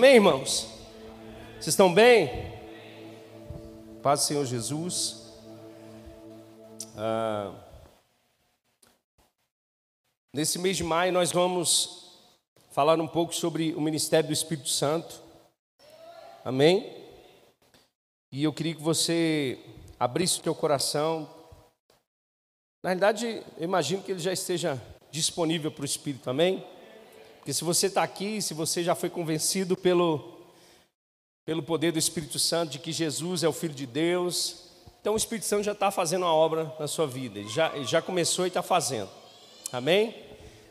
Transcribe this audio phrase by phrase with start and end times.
[0.00, 0.66] Amém, irmãos?
[1.56, 2.30] Vocês estão bem?
[4.02, 5.30] Paz do Senhor Jesus.
[6.96, 7.52] Ah,
[10.32, 12.18] nesse mês de maio, nós vamos
[12.70, 15.20] falar um pouco sobre o ministério do Espírito Santo.
[16.42, 16.96] Amém?
[18.32, 19.58] E eu queria que você
[19.98, 21.28] abrisse o teu coração.
[22.82, 24.80] Na realidade, eu imagino que ele já esteja
[25.10, 26.64] disponível para o Espírito, amém?
[27.50, 30.38] Porque se você está aqui, se você já foi convencido pelo,
[31.44, 34.68] pelo poder do Espírito Santo de que Jesus é o Filho de Deus,
[35.00, 37.86] então o Espírito Santo já está fazendo a obra na sua vida, ele já, ele
[37.86, 39.10] já começou e está fazendo,
[39.72, 40.14] amém?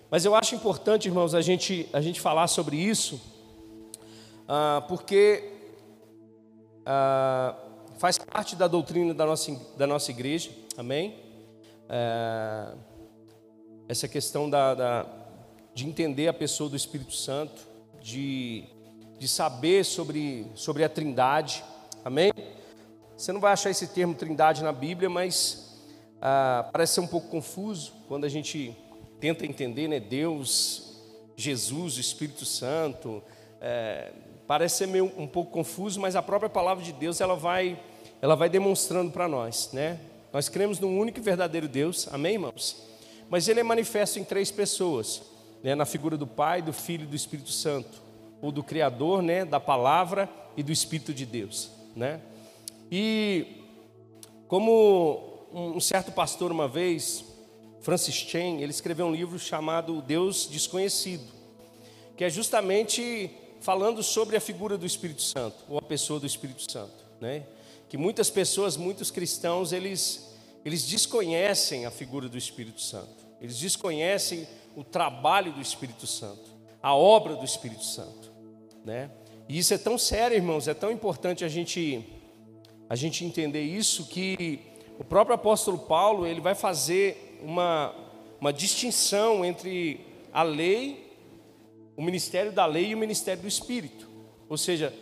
[0.10, 3.20] Mas eu acho importante, irmãos, a gente, a gente falar sobre isso,
[4.48, 5.52] ah, porque
[6.86, 7.58] ah,
[7.98, 11.20] faz parte da doutrina da nossa, da nossa igreja, amém?
[11.90, 12.74] Ah,
[13.90, 15.19] essa questão da, da
[15.80, 17.66] de entender a pessoa do Espírito Santo,
[18.02, 18.66] de,
[19.18, 21.64] de saber sobre, sobre a Trindade,
[22.04, 22.34] amém?
[23.16, 25.80] Você não vai achar esse termo Trindade na Bíblia, mas
[26.22, 28.76] ah, parece ser um pouco confuso quando a gente
[29.22, 30.02] tenta entender, né?
[30.02, 31.02] Deus,
[31.38, 33.24] Jesus, o Espírito Santo,
[33.62, 34.12] é,
[34.46, 37.82] parece ser meio um pouco confuso, mas a própria palavra de Deus ela vai,
[38.22, 39.98] ela vai demonstrando para nós, né?
[40.34, 42.84] Nós cremos num único e verdadeiro Deus, amém, irmãos?
[43.30, 45.29] Mas ele é manifesto em três pessoas
[45.64, 48.02] né, na figura do Pai, do Filho e do Espírito Santo,
[48.42, 52.22] ou do Criador, né, da Palavra e do Espírito de Deus, né?
[52.92, 53.64] E
[54.48, 57.24] como um certo pastor uma vez,
[57.82, 61.32] Francis Chan, ele escreveu um livro chamado Deus Desconhecido,
[62.16, 63.30] que é justamente
[63.62, 67.44] falando sobre a figura do Espírito Santo, ou a pessoa do Espírito Santo, né?
[67.90, 70.30] Que muitas pessoas, muitos cristãos, eles
[70.64, 73.26] eles desconhecem a figura do Espírito Santo.
[73.42, 74.48] Eles desconhecem
[74.80, 76.50] o trabalho do Espírito Santo,
[76.82, 78.32] a obra do Espírito Santo,
[78.86, 79.12] né?
[79.50, 82.08] E isso é tão sério, irmãos, é tão importante a gente
[82.88, 84.62] a gente entender isso que
[84.98, 87.94] o próprio apóstolo Paulo, ele vai fazer uma
[88.40, 90.00] uma distinção entre
[90.32, 91.14] a lei,
[91.98, 94.08] o ministério da lei e o ministério do Espírito.
[94.48, 94.94] Ou seja,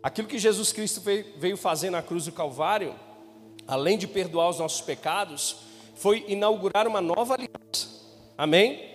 [0.00, 2.94] aquilo que Jesus Cristo veio fazer na cruz do Calvário,
[3.66, 5.56] além de perdoar os nossos pecados,
[5.96, 7.88] foi inaugurar uma nova aliança.
[8.38, 8.93] Amém?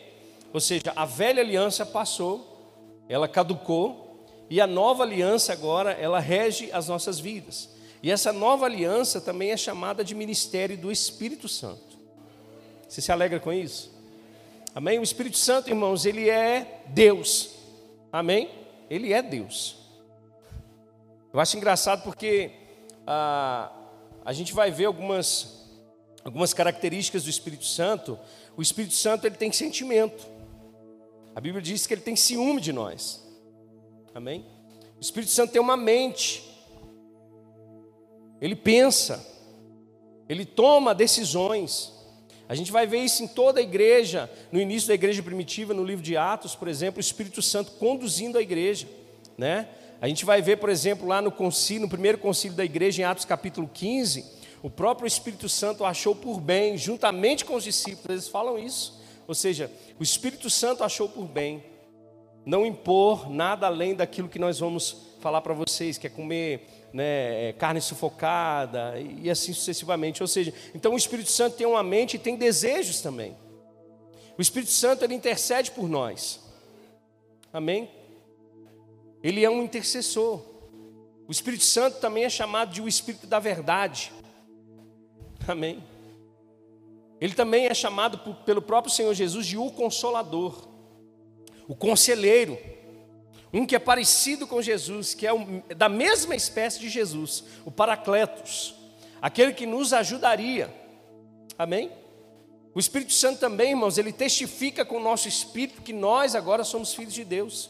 [0.53, 4.09] Ou seja, a velha aliança passou, ela caducou,
[4.49, 7.69] e a nova aliança agora, ela rege as nossas vidas.
[8.01, 11.99] E essa nova aliança também é chamada de ministério do Espírito Santo.
[12.87, 13.91] Você se alegra com isso?
[14.73, 14.97] Amém?
[14.97, 17.51] O Espírito Santo, irmãos, ele é Deus.
[18.11, 18.49] Amém?
[18.89, 19.77] Ele é Deus.
[21.31, 22.51] Eu acho engraçado porque
[23.05, 23.71] ah,
[24.25, 25.69] a gente vai ver algumas,
[26.23, 28.17] algumas características do Espírito Santo.
[28.57, 30.25] O Espírito Santo ele tem sentimento.
[31.35, 33.23] A Bíblia diz que ele tem ciúme de nós.
[34.13, 34.45] Amém?
[34.97, 36.43] O Espírito Santo tem uma mente.
[38.41, 39.25] Ele pensa.
[40.27, 41.93] Ele toma decisões.
[42.49, 45.83] A gente vai ver isso em toda a igreja, no início da igreja primitiva, no
[45.83, 48.87] livro de Atos, por exemplo, o Espírito Santo conduzindo a igreja,
[49.37, 49.67] né?
[50.01, 53.05] A gente vai ver, por exemplo, lá no concílio, no primeiro concílio da igreja, em
[53.05, 54.25] Atos capítulo 15,
[54.63, 58.98] o próprio Espírito Santo achou por bem, juntamente com os discípulos, eles falam isso,
[59.29, 61.63] ou seja, o Espírito Santo achou por bem
[62.43, 67.53] não impor nada além daquilo que nós vamos falar para vocês, que é comer né,
[67.53, 70.23] carne sufocada e assim sucessivamente.
[70.23, 73.37] Ou seja, então o Espírito Santo tem uma mente e tem desejos também.
[74.35, 76.39] O Espírito Santo ele intercede por nós.
[77.53, 77.87] Amém?
[79.21, 80.41] Ele é um intercessor.
[81.27, 84.11] O Espírito Santo também é chamado de o Espírito da verdade.
[85.47, 85.83] Amém?
[87.19, 90.67] Ele também é chamado pelo próprio Senhor Jesus de o Consolador,
[91.67, 92.57] o Conselheiro,
[93.51, 95.31] um que é parecido com Jesus, que é
[95.75, 98.75] da mesma espécie de Jesus, o Paracletos,
[99.21, 100.73] aquele que nos ajudaria.
[101.57, 101.91] Amém?
[102.73, 106.93] O Espírito Santo também, irmãos, ele testifica com o nosso espírito que nós agora somos
[106.93, 107.69] filhos de Deus.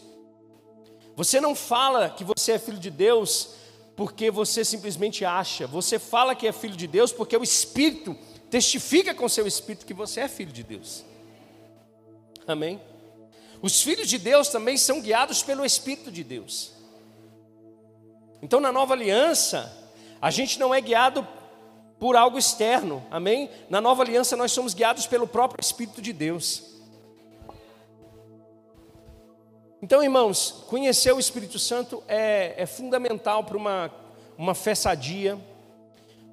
[1.16, 3.56] Você não fala que você é filho de Deus
[3.96, 8.16] porque você simplesmente acha, você fala que é filho de Deus porque o Espírito
[8.50, 11.06] testifica com seu espírito que você é filho de Deus.
[12.48, 12.82] Amém?
[13.62, 16.72] Os filhos de Deus também são guiados pelo Espírito de Deus.
[18.42, 19.72] Então, na nova aliança,
[20.22, 21.28] a gente não é guiado
[22.00, 23.50] por algo externo, amém?
[23.70, 26.64] Na nova aliança, nós somos guiados pelo próprio Espírito de Deus.
[29.82, 33.92] Então, irmãos, conhecer o Espírito Santo é, é fundamental para uma,
[34.38, 35.38] uma fé sadia,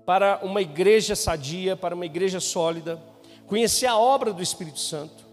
[0.07, 3.03] para uma igreja sadia, para uma igreja sólida,
[3.49, 5.27] conhecer a obra do Espírito Santo.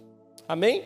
[0.47, 0.83] Amém?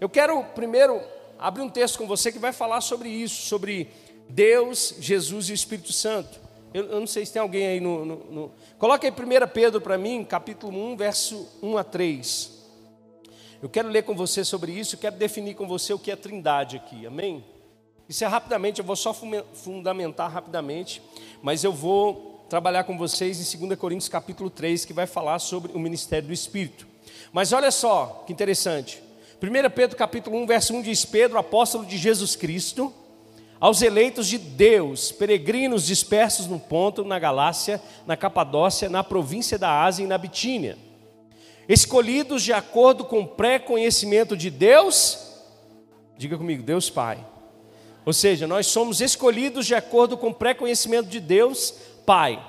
[0.00, 1.00] Eu quero primeiro
[1.38, 3.90] abrir um texto com você que vai falar sobre isso, sobre
[4.28, 6.40] Deus, Jesus e o Espírito Santo.
[6.72, 8.04] Eu, eu não sei se tem alguém aí no.
[8.06, 8.52] no, no...
[8.78, 12.56] Coloca aí 1 Pedro para mim, capítulo 1, verso 1 a 3.
[13.62, 16.76] Eu quero ler com você sobre isso, quero definir com você o que é trindade
[16.76, 17.44] aqui, amém?
[18.08, 21.02] Isso é rapidamente, eu vou só fundamentar rapidamente,
[21.42, 25.72] mas eu vou trabalhar com vocês em 2 Coríntios capítulo 3, que vai falar sobre
[25.72, 26.86] o ministério do Espírito.
[27.32, 29.02] Mas olha só que interessante.
[29.42, 32.92] 1 Pedro capítulo 1, verso 1 diz: Pedro, apóstolo de Jesus Cristo,
[33.58, 39.82] aos eleitos de Deus, peregrinos dispersos no Ponto, na Galácia, na Capadócia, na província da
[39.82, 40.78] Ásia e na Bitínia,
[41.68, 45.18] escolhidos de acordo com o pré-conhecimento de Deus,
[46.16, 47.26] diga comigo, Deus Pai.
[48.04, 51.74] Ou seja, nós somos escolhidos de acordo com o pré-conhecimento de Deus
[52.06, 52.42] Pai.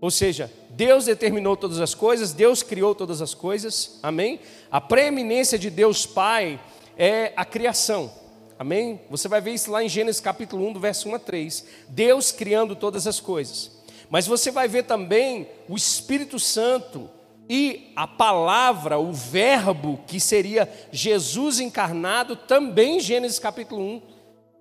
[0.00, 4.40] Ou seja, Deus determinou todas as coisas, Deus criou todas as coisas, amém?
[4.70, 6.58] A preeminência de Deus Pai
[6.96, 8.10] é a criação,
[8.58, 9.00] amém?
[9.10, 11.66] Você vai ver isso lá em Gênesis capítulo 1, do verso 1 a 3.
[11.88, 13.70] Deus criando todas as coisas.
[14.10, 17.08] Mas você vai ver também o Espírito Santo
[17.48, 24.02] e a palavra, o Verbo, que seria Jesus encarnado, também em Gênesis capítulo 1.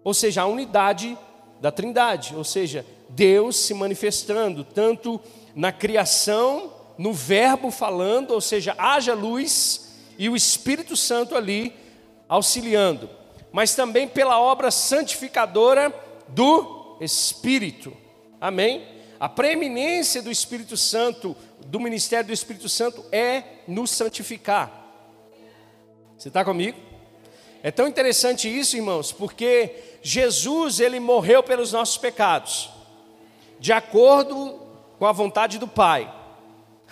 [0.04, 1.18] Ou seja, a unidade
[1.60, 2.86] da Trindade, ou seja,
[3.16, 5.20] Deus se manifestando tanto
[5.56, 11.74] na criação, no Verbo falando, ou seja, haja luz e o Espírito Santo ali
[12.28, 13.10] auxiliando,
[13.52, 15.94] mas também pela obra santificadora
[16.30, 17.96] do Espírito.
[18.40, 18.88] Amém?
[19.20, 21.36] A preeminência do Espírito Santo,
[21.66, 24.80] do ministério do Espírito Santo é nos santificar.
[26.18, 26.78] Você está comigo?
[27.62, 32.81] É tão interessante isso, irmãos, porque Jesus ele morreu pelos nossos pecados
[33.62, 34.60] de acordo
[34.98, 36.12] com a vontade do Pai.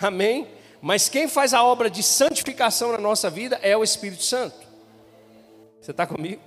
[0.00, 0.46] Amém?
[0.80, 4.56] Mas quem faz a obra de santificação na nossa vida é o Espírito Santo.
[5.80, 6.40] Você está comigo?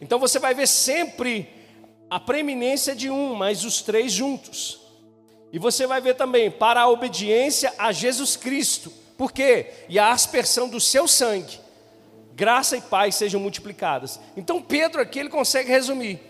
[0.00, 1.48] Então você vai ver sempre
[2.10, 4.80] a preeminência de um, mas os três juntos.
[5.52, 8.92] E você vai ver também para a obediência a Jesus Cristo.
[9.16, 9.66] Por quê?
[9.88, 11.60] E a aspersão do seu sangue.
[12.34, 14.18] Graça e paz sejam multiplicadas.
[14.36, 16.20] Então Pedro aqui ele consegue resumir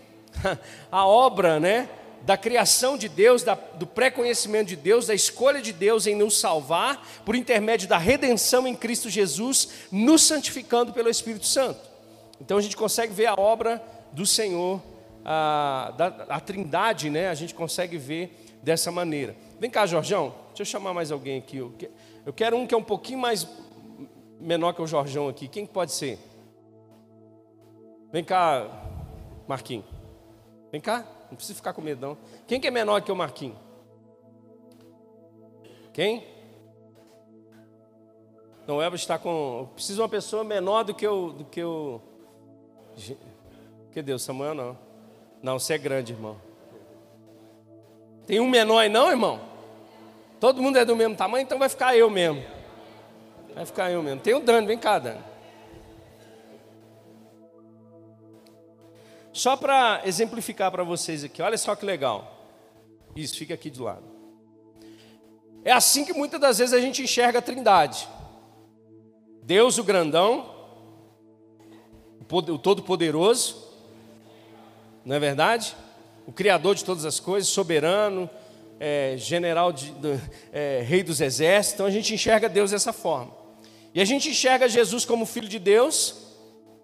[0.91, 1.89] a obra, né,
[2.23, 6.39] da criação de Deus, da, do pré-conhecimento de Deus, da escolha de Deus em nos
[6.39, 11.79] salvar, por intermédio da redenção em Cristo Jesus, nos santificando pelo Espírito Santo.
[12.39, 13.81] Então a gente consegue ver a obra
[14.11, 14.81] do Senhor,
[15.25, 17.29] a, da, a trindade, né?
[17.29, 19.35] a gente consegue ver dessa maneira.
[19.59, 21.57] Vem cá, Jorjão, deixa eu chamar mais alguém aqui.
[21.57, 23.47] Eu quero um que é um pouquinho mais
[24.39, 25.47] menor que o Jorjão aqui.
[25.47, 26.17] Quem pode ser?
[28.11, 28.65] Vem cá,
[29.47, 29.85] Marquinhos.
[30.71, 31.05] Vem cá.
[31.29, 32.17] Não precisa ficar com medo, não.
[32.47, 33.57] Quem que é menor que o Marquinhos?
[35.93, 36.25] Quem?
[38.65, 39.67] Não, o está com.
[39.73, 41.31] Preciso de uma pessoa menor do que o.
[41.31, 41.99] Do que o.
[43.91, 44.77] Que Deus, Samuel não.
[45.41, 46.39] Não, você é grande, irmão.
[48.25, 49.39] Tem um menor aí, não, irmão?
[50.39, 52.43] Todo mundo é do mesmo tamanho, então vai ficar eu mesmo.
[53.55, 54.21] Vai ficar eu mesmo.
[54.21, 55.28] Tem o Dani, vem cá, Dani.
[59.39, 62.45] Só para exemplificar para vocês aqui, olha só que legal.
[63.15, 64.03] Isso, fica aqui de lado.
[65.63, 68.05] É assim que muitas das vezes a gente enxerga a Trindade.
[69.41, 70.53] Deus o grandão,
[72.29, 73.65] o Todo-Poderoso,
[75.05, 75.73] não é verdade?
[76.27, 78.29] O Criador de todas as coisas, soberano,
[78.77, 79.93] é, general, de,
[80.51, 81.75] é, rei dos exércitos.
[81.75, 83.31] Então a gente enxerga Deus dessa forma.
[83.93, 86.35] E a gente enxerga Jesus como filho de Deus,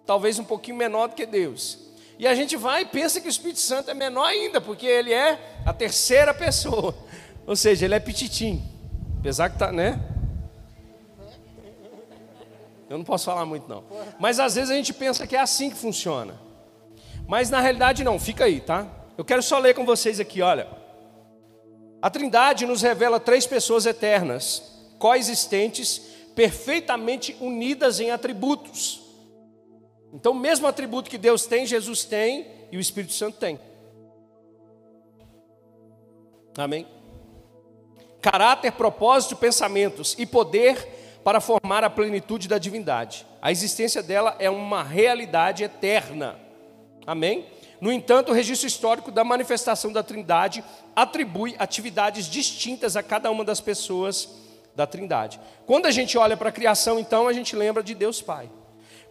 [0.06, 1.84] talvez um pouquinho menor do que Deus.
[2.18, 5.12] E a gente vai e pensa que o Espírito Santo é menor ainda, porque ele
[5.12, 6.94] é a terceira pessoa.
[7.46, 8.62] Ou seja, ele é pititim.
[9.20, 10.00] Apesar que tá, né?
[12.88, 13.84] Eu não posso falar muito não.
[14.18, 16.40] Mas às vezes a gente pensa que é assim que funciona.
[17.26, 18.86] Mas na realidade não, fica aí, tá?
[19.18, 20.68] Eu quero só ler com vocês aqui, olha.
[22.00, 24.62] A Trindade nos revela três pessoas eternas,
[24.98, 25.98] coexistentes,
[26.34, 29.05] perfeitamente unidas em atributos.
[30.16, 33.60] Então, o mesmo atributo que Deus tem, Jesus tem e o Espírito Santo tem.
[36.56, 36.86] Amém?
[38.22, 43.26] Caráter, propósito, pensamentos e poder para formar a plenitude da divindade.
[43.42, 46.38] A existência dela é uma realidade eterna.
[47.06, 47.46] Amém?
[47.78, 53.44] No entanto, o registro histórico da manifestação da Trindade atribui atividades distintas a cada uma
[53.44, 54.30] das pessoas
[54.74, 55.38] da Trindade.
[55.66, 58.48] Quando a gente olha para a criação, então, a gente lembra de Deus Pai.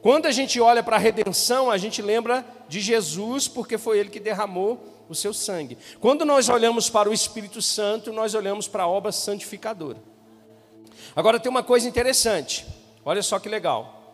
[0.06, 4.12] Quando a gente olha para a redenção, a gente lembra de Jesus, porque foi Ele
[4.12, 5.80] que derramou o seu sangue.
[6.00, 9.98] Quando nós olhamos para o Espírito Santo, nós olhamos para a obra santificadora.
[11.16, 12.68] Agora tem uma coisa interessante,
[13.04, 14.14] olha só que legal.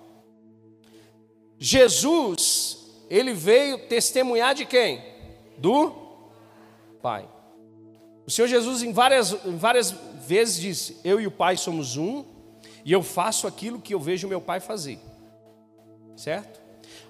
[1.60, 2.78] Jesus,
[3.10, 5.12] ele veio testemunhar de quem?
[5.58, 5.92] do
[7.02, 7.28] Pai.
[8.26, 9.92] O Senhor Jesus, em várias, várias
[10.26, 12.24] vezes, disse: Eu e o Pai somos um,
[12.86, 15.11] e eu faço aquilo que eu vejo meu Pai fazer.
[16.16, 16.62] Certo?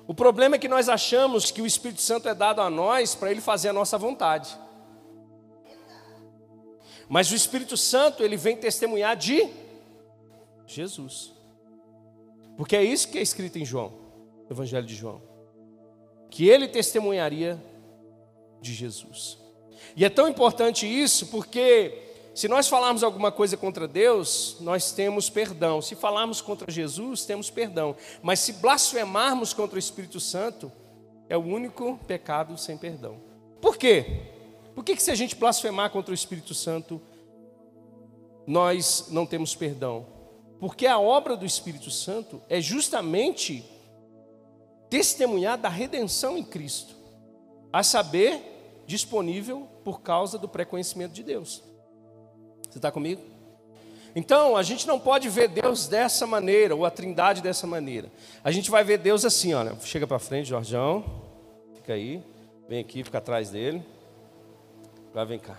[0.07, 3.31] O problema é que nós achamos que o Espírito Santo é dado a nós para
[3.31, 4.57] ele fazer a nossa vontade.
[7.07, 9.49] Mas o Espírito Santo, ele vem testemunhar de
[10.65, 11.33] Jesus.
[12.57, 13.93] Porque é isso que é escrito em João,
[14.49, 15.21] no Evangelho de João.
[16.29, 17.61] Que ele testemunharia
[18.61, 19.37] de Jesus.
[19.95, 25.29] E é tão importante isso porque se nós falarmos alguma coisa contra Deus, nós temos
[25.29, 25.81] perdão.
[25.81, 27.95] Se falarmos contra Jesus, temos perdão.
[28.21, 30.71] Mas se blasfemarmos contra o Espírito Santo,
[31.27, 33.17] é o único pecado sem perdão.
[33.61, 34.23] Por quê?
[34.73, 37.01] Por que, que se a gente blasfemar contra o Espírito Santo,
[38.47, 40.05] nós não temos perdão?
[40.59, 43.65] Porque a obra do Espírito Santo é justamente
[44.89, 46.95] testemunhar da redenção em Cristo,
[47.73, 51.70] a saber, disponível por causa do pré-conhecimento de Deus.
[52.71, 53.21] Você está comigo?
[54.15, 58.09] Então, a gente não pode ver Deus dessa maneira, ou a trindade dessa maneira.
[58.41, 59.75] A gente vai ver Deus assim, olha.
[59.81, 61.03] Chega para frente, Jorjão.
[61.75, 62.23] Fica aí.
[62.69, 63.83] Vem aqui, fica atrás dele.
[65.09, 65.57] Agora vem cá.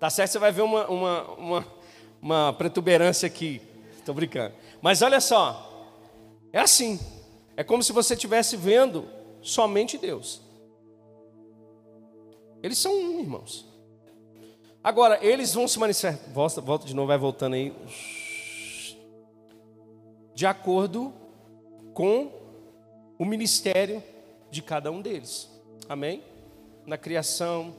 [0.00, 1.66] Tá certo, você vai ver uma, uma, uma,
[2.22, 3.60] uma protuberância aqui.
[3.98, 4.54] Estou brincando.
[4.80, 5.92] Mas olha só.
[6.50, 6.98] É assim.
[7.58, 9.06] É como se você estivesse vendo
[9.42, 10.40] somente Deus.
[12.62, 13.75] Eles são um, irmãos.
[14.86, 16.16] Agora, eles vão se manifestar.
[16.32, 17.74] Volta, de novo, vai voltando aí.
[20.32, 21.12] De acordo
[21.92, 22.30] com
[23.18, 24.00] o ministério
[24.48, 25.50] de cada um deles.
[25.88, 26.22] Amém?
[26.86, 27.74] Na criação,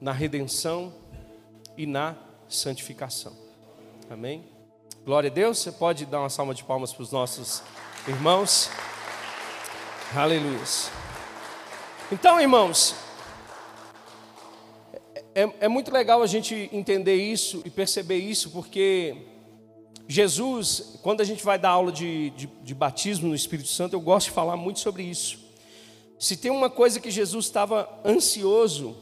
[0.00, 0.94] na redenção
[1.76, 2.14] e na
[2.48, 3.36] santificação.
[4.08, 4.44] Amém?
[5.04, 5.58] Glória a Deus.
[5.58, 7.60] Você pode dar uma salva de palmas para os nossos
[8.06, 8.70] irmãos.
[10.14, 10.60] Aleluia.
[12.12, 12.94] Então, irmãos,
[15.34, 19.16] é, é muito legal a gente entender isso e perceber isso, porque
[20.06, 24.00] Jesus, quando a gente vai dar aula de, de, de, batismo no Espírito Santo, eu
[24.00, 25.38] gosto de falar muito sobre isso.
[26.18, 28.96] Se tem uma coisa que Jesus estava ansioso,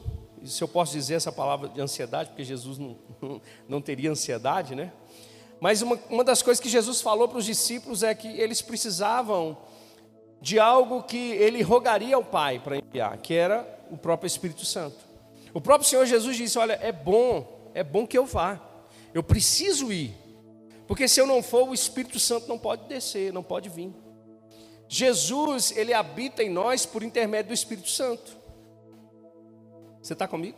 [0.45, 2.97] se eu posso dizer essa palavra de ansiedade, porque Jesus não,
[3.67, 4.91] não teria ansiedade, né?
[5.59, 9.57] Mas uma, uma das coisas que Jesus falou para os discípulos é que eles precisavam
[10.41, 15.10] de algo que ele rogaria ao Pai para enviar, que era o próprio Espírito Santo.
[15.53, 18.59] O próprio Senhor Jesus disse: Olha, é bom, é bom que eu vá.
[19.13, 20.15] Eu preciso ir.
[20.87, 23.93] Porque se eu não for, o Espírito Santo não pode descer, não pode vir.
[24.87, 28.35] Jesus, ele habita em nós por intermédio do Espírito Santo.
[30.01, 30.57] Você está comigo?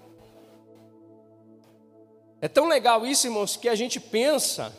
[2.41, 4.73] É tão legal isso, irmãos, que a gente pensa,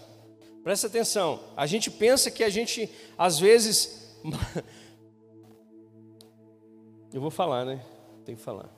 [0.64, 4.18] presta atenção, a gente pensa que a gente, às vezes.
[7.14, 7.80] Eu vou falar, né?
[8.24, 8.73] Tem que falar.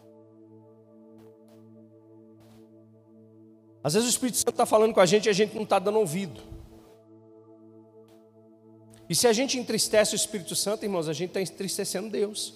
[3.86, 5.78] Às vezes o Espírito Santo está falando com a gente e a gente não está
[5.78, 6.42] dando ouvido.
[9.08, 12.54] E se a gente entristece o Espírito Santo, irmãos, a gente está entristecendo Deus.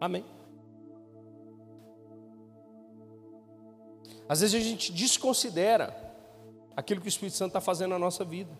[0.00, 0.24] Amém.
[4.28, 5.92] Às vezes a gente desconsidera
[6.76, 8.56] aquilo que o Espírito Santo está fazendo na nossa vida.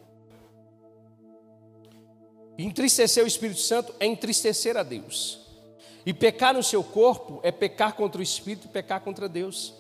[2.58, 5.47] Entristecer o Espírito Santo é entristecer a Deus.
[6.08, 9.74] E pecar no seu corpo é pecar contra o Espírito e pecar contra Deus.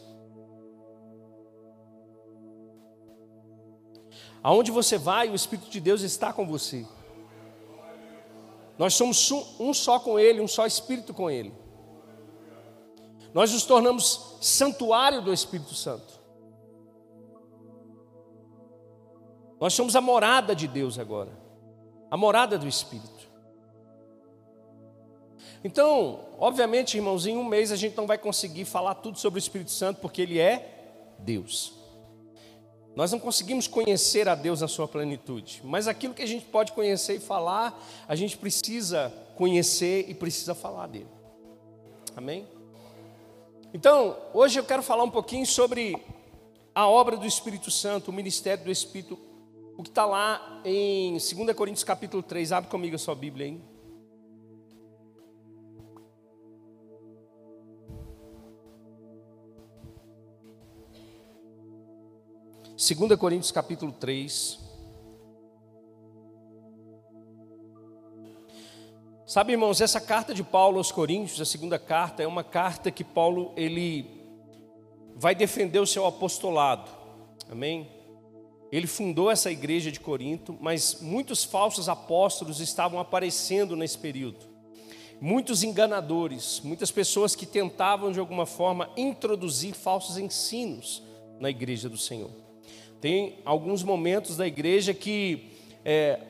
[4.42, 6.86] Aonde você vai, o Espírito de Deus está com você.
[8.76, 11.50] Nós somos um só com Ele, um só Espírito com Ele.
[13.32, 16.20] Nós nos tornamos santuário do Espírito Santo.
[19.58, 21.32] Nós somos a morada de Deus agora,
[22.10, 23.17] a morada do Espírito.
[25.64, 29.40] Então, obviamente, irmãos, em um mês a gente não vai conseguir falar tudo sobre o
[29.40, 31.72] Espírito Santo, porque ele é Deus.
[32.94, 36.72] Nós não conseguimos conhecer a Deus na sua plenitude, mas aquilo que a gente pode
[36.72, 41.06] conhecer e falar, a gente precisa conhecer e precisa falar dele.
[42.16, 42.46] Amém?
[43.72, 45.96] Então, hoje eu quero falar um pouquinho sobre
[46.74, 49.18] a obra do Espírito Santo, o ministério do Espírito,
[49.76, 52.50] o que está lá em 2 Coríntios capítulo 3.
[52.50, 53.77] Abre comigo a sua Bíblia aí.
[62.94, 64.58] 2 Coríntios capítulo 3.
[69.26, 73.04] Sabe, irmãos, essa carta de Paulo aos Coríntios, a segunda carta, é uma carta que
[73.04, 74.06] Paulo ele
[75.14, 76.90] vai defender o seu apostolado.
[77.50, 77.90] Amém?
[78.72, 84.46] Ele fundou essa igreja de Corinto, mas muitos falsos apóstolos estavam aparecendo nesse período.
[85.20, 91.02] muitos enganadores, muitas pessoas que tentavam de alguma forma introduzir falsos ensinos
[91.40, 92.47] na igreja do Senhor.
[93.00, 95.52] Tem alguns momentos da igreja que
[95.84, 96.20] é,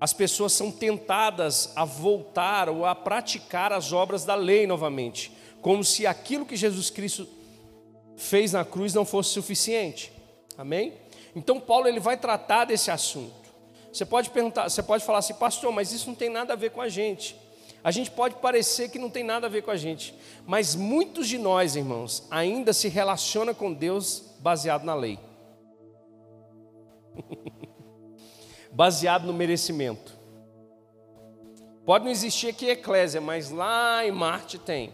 [0.00, 5.84] as pessoas são tentadas a voltar ou a praticar as obras da lei novamente, como
[5.84, 7.28] se aquilo que Jesus Cristo
[8.16, 10.12] fez na cruz não fosse suficiente.
[10.56, 10.92] Amém?
[11.34, 13.48] Então Paulo ele vai tratar desse assunto.
[13.92, 16.70] Você pode perguntar, você pode falar assim, pastor, mas isso não tem nada a ver
[16.70, 17.36] com a gente.
[17.82, 20.14] A gente pode parecer que não tem nada a ver com a gente,
[20.46, 25.18] mas muitos de nós, irmãos, ainda se relaciona com Deus baseado na lei.
[28.72, 30.16] baseado no merecimento.
[31.84, 34.92] Pode não existir aqui eclésia, mas lá em Marte tem.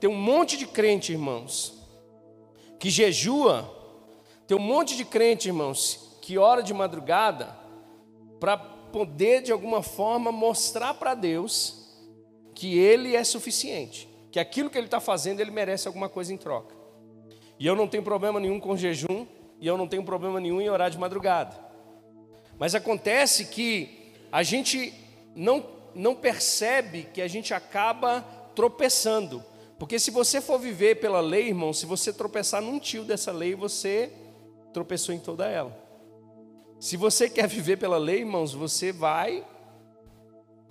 [0.00, 1.72] Tem um monte de crente, irmãos,
[2.78, 3.70] que jejua.
[4.46, 7.56] Tem um monte de crente, irmãos, que ora de madrugada
[8.40, 11.88] para poder de alguma forma mostrar para Deus
[12.54, 16.36] que Ele é suficiente, que aquilo que Ele está fazendo Ele merece alguma coisa em
[16.36, 16.74] troca.
[17.58, 19.26] E eu não tenho problema nenhum com jejum
[19.62, 21.56] e eu não tenho problema nenhum em orar de madrugada.
[22.58, 24.92] Mas acontece que a gente
[25.36, 25.64] não,
[25.94, 28.22] não percebe que a gente acaba
[28.56, 29.40] tropeçando.
[29.78, 33.54] Porque se você for viver pela lei, irmão, se você tropeçar num tio dessa lei,
[33.54, 34.12] você
[34.72, 35.72] tropeçou em toda ela.
[36.80, 39.46] Se você quer viver pela lei, irmãos, você vai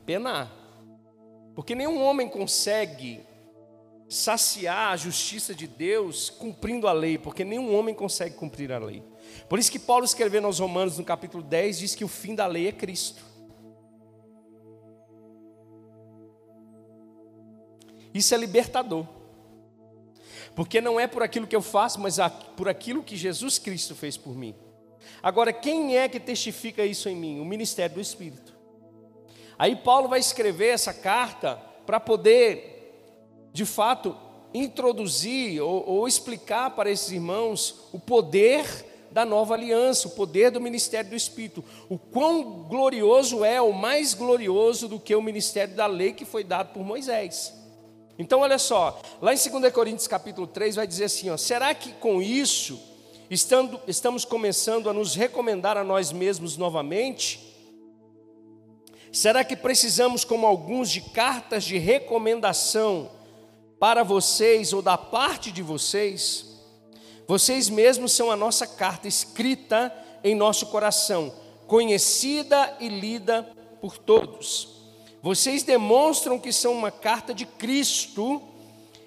[0.06, 0.52] penar.
[1.56, 3.22] Porque nenhum homem consegue
[4.12, 9.02] saciar a justiça de Deus cumprindo a lei, porque nenhum homem consegue cumprir a lei.
[9.48, 12.46] Por isso que Paulo escrevendo aos Romanos no capítulo 10 diz que o fim da
[12.46, 13.24] lei é Cristo.
[18.14, 19.08] Isso é libertador.
[20.54, 22.18] Porque não é por aquilo que eu faço, mas
[22.58, 24.54] por aquilo que Jesus Cristo fez por mim.
[25.24, 27.40] Agora, quem é que testifica isso em mim?
[27.40, 28.54] O ministério do Espírito.
[29.58, 32.81] Aí Paulo vai escrever essa carta para poder,
[33.54, 34.16] de fato,
[34.54, 38.66] introduzir ou, ou explicar para esses irmãos o poder
[39.12, 41.64] da nova aliança, o poder do ministério do Espírito.
[41.90, 46.44] O quão glorioso é, o mais glorioso do que o ministério da lei que foi
[46.44, 47.54] dado por Moisés.
[48.18, 51.92] Então, olha só, lá em 2 Coríntios capítulo 3 vai dizer assim: ó, será que
[51.94, 52.80] com isso
[53.30, 57.52] estando, estamos começando a nos recomendar a nós mesmos novamente?
[59.12, 63.10] Será que precisamos, como alguns, de cartas de recomendação
[63.82, 66.46] para vocês ou da parte de vocês?
[67.28, 69.92] Vocês mesmos são a nossa carta escrita
[70.24, 71.34] em nosso coração,
[71.66, 73.42] conhecida e lida
[73.82, 74.68] por todos.
[75.20, 78.40] Vocês demonstram que são uma carta de Cristo,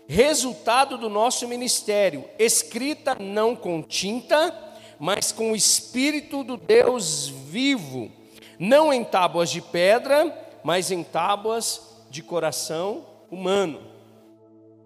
[0.08, 4.52] resultado do nosso ministério, escrita não com tinta,
[4.98, 8.10] mas com o Espírito do Deus vivo,
[8.58, 13.93] não em tábuas de pedra, mas em tábuas de coração humano.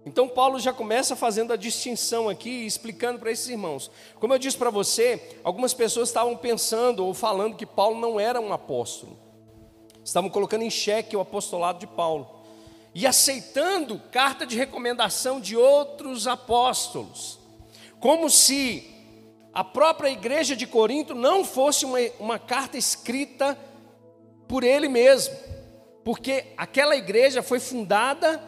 [0.09, 3.91] Então, Paulo já começa fazendo a distinção aqui, explicando para esses irmãos.
[4.19, 8.41] Como eu disse para você, algumas pessoas estavam pensando ou falando que Paulo não era
[8.41, 9.29] um apóstolo
[10.09, 12.27] estavam colocando em xeque o apostolado de Paulo
[12.95, 17.39] e aceitando carta de recomendação de outros apóstolos,
[18.01, 18.91] como se
[19.53, 23.57] a própria igreja de Corinto não fosse uma, uma carta escrita
[24.49, 25.37] por ele mesmo,
[26.03, 28.43] porque aquela igreja foi fundada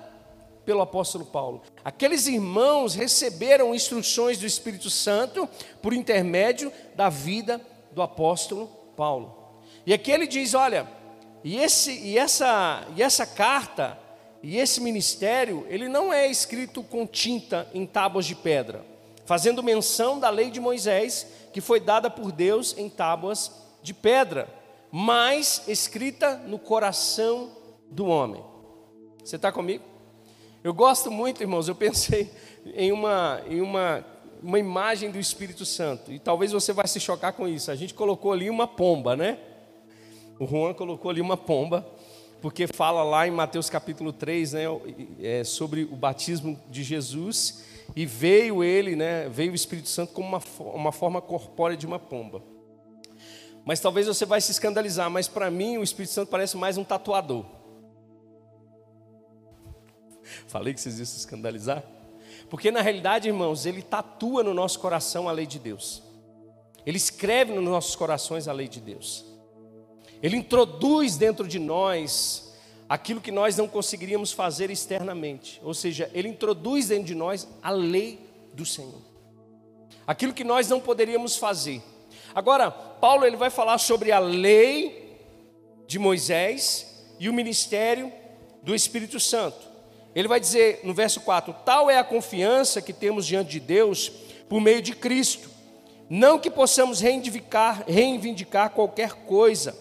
[0.70, 1.62] pelo apóstolo Paulo.
[1.84, 5.48] Aqueles irmãos receberam instruções do Espírito Santo
[5.82, 9.58] por intermédio da vida do apóstolo Paulo.
[9.84, 10.86] E aqui ele diz: olha,
[11.42, 13.98] e, esse, e, essa, e essa carta,
[14.44, 18.86] e esse ministério, ele não é escrito com tinta em tábuas de pedra,
[19.26, 23.50] fazendo menção da lei de Moisés, que foi dada por Deus em tábuas
[23.82, 24.48] de pedra,
[24.88, 27.50] mas escrita no coração
[27.90, 28.44] do homem.
[29.24, 29.89] Você está comigo?
[30.62, 32.30] Eu gosto muito, irmãos, eu pensei
[32.74, 34.04] em uma, em uma,
[34.42, 37.70] uma imagem do Espírito Santo, e talvez você vai se chocar com isso.
[37.70, 39.38] A gente colocou ali uma pomba, né?
[40.38, 41.86] O Juan colocou ali uma pomba,
[42.42, 44.64] porque fala lá em Mateus capítulo 3, né,
[45.22, 47.64] é, sobre o batismo de Jesus,
[47.96, 50.42] e veio ele, né, veio o Espírito Santo como uma,
[50.74, 52.42] uma forma corpórea de uma pomba.
[53.64, 56.84] Mas talvez você vai se escandalizar, mas para mim o Espírito Santo parece mais um
[56.84, 57.59] tatuador.
[60.46, 61.84] Falei que vocês iam se escandalizar?
[62.48, 66.02] Porque na realidade, irmãos, ele tatua no nosso coração a lei de Deus.
[66.84, 69.24] Ele escreve nos nossos corações a lei de Deus.
[70.22, 72.54] Ele introduz dentro de nós
[72.88, 75.60] aquilo que nós não conseguiríamos fazer externamente.
[75.62, 78.18] Ou seja, ele introduz dentro de nós a lei
[78.52, 79.00] do Senhor.
[80.06, 81.80] Aquilo que nós não poderíamos fazer.
[82.34, 85.16] Agora, Paulo ele vai falar sobre a lei
[85.86, 88.12] de Moisés e o ministério
[88.62, 89.69] do Espírito Santo.
[90.14, 94.10] Ele vai dizer no verso 4: Tal é a confiança que temos diante de Deus
[94.48, 95.48] por meio de Cristo.
[96.08, 99.76] Não que possamos reivindicar, reivindicar qualquer coisa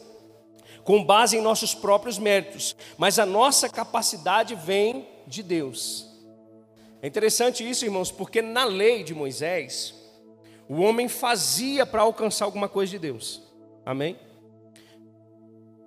[0.84, 6.08] com base em nossos próprios méritos, mas a nossa capacidade vem de Deus.
[7.02, 9.94] É interessante isso, irmãos, porque na lei de Moisés,
[10.68, 13.42] o homem fazia para alcançar alguma coisa de Deus.
[13.86, 14.20] Amém?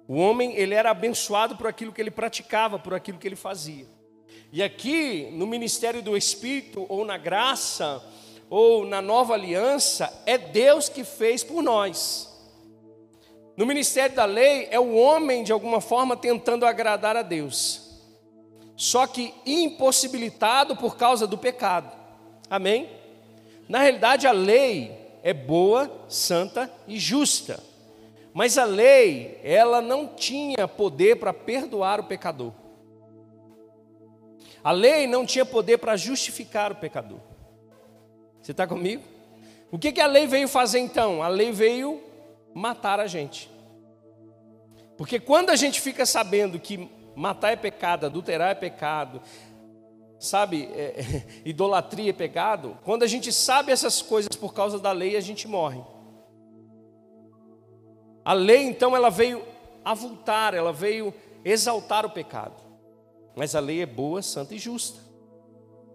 [0.09, 3.87] O homem, ele era abençoado por aquilo que ele praticava, por aquilo que ele fazia.
[4.53, 8.05] E aqui, no ministério do Espírito, ou na graça,
[8.51, 12.29] ou na nova aliança, é Deus que fez por nós.
[13.57, 17.81] No ministério da lei, é o homem, de alguma forma, tentando agradar a Deus,
[18.77, 21.91] só que impossibilitado por causa do pecado.
[22.51, 22.91] Amém?
[23.67, 27.59] Na realidade, a lei é boa, santa e justa.
[28.35, 32.53] Mas a lei, ela não tinha poder para perdoar o pecador.
[34.63, 37.19] A lei não tinha poder para justificar o pecador.
[38.41, 39.03] Você está comigo?
[39.71, 41.23] O que, que a lei veio fazer então?
[41.23, 42.03] A lei veio
[42.55, 43.51] matar a gente.
[44.97, 49.21] Porque quando a gente fica sabendo que matar é pecado, adulterar é pecado,
[50.19, 55.17] sabe, é, idolatria é pecado, quando a gente sabe essas coisas por causa da lei,
[55.17, 55.83] a gente morre.
[58.25, 59.43] A lei, então, ela veio
[59.85, 61.13] avultar, ela veio
[61.45, 62.55] exaltar o pecado.
[63.35, 65.01] Mas a lei é boa, santa e justa.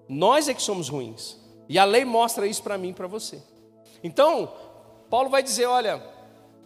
[0.07, 1.37] Nós é que somos ruins.
[1.69, 3.41] E a lei mostra isso para mim e para você.
[4.03, 4.53] Então,
[5.09, 6.01] Paulo vai dizer: olha,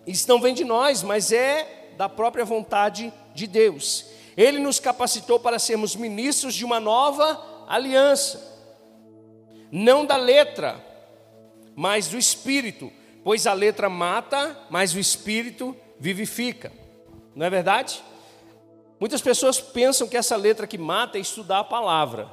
[0.06, 4.06] isso não vem de nós, mas é da própria vontade de Deus.
[4.38, 8.60] Ele nos capacitou para sermos ministros de uma nova aliança,
[9.72, 10.84] não da letra,
[11.76, 12.92] mas do espírito,
[13.24, 16.72] pois a letra mata, mas o espírito vivifica.
[17.36, 18.04] Não é verdade?
[19.02, 22.30] Muitas pessoas pensam que essa letra que mata é estudar a palavra,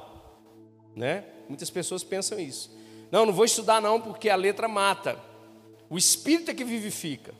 [0.95, 1.25] né?
[1.47, 2.69] Muitas pessoas pensam isso.
[3.11, 5.17] Não, não vou estudar não, porque a letra mata.
[5.89, 7.33] O espírito é que vivifica.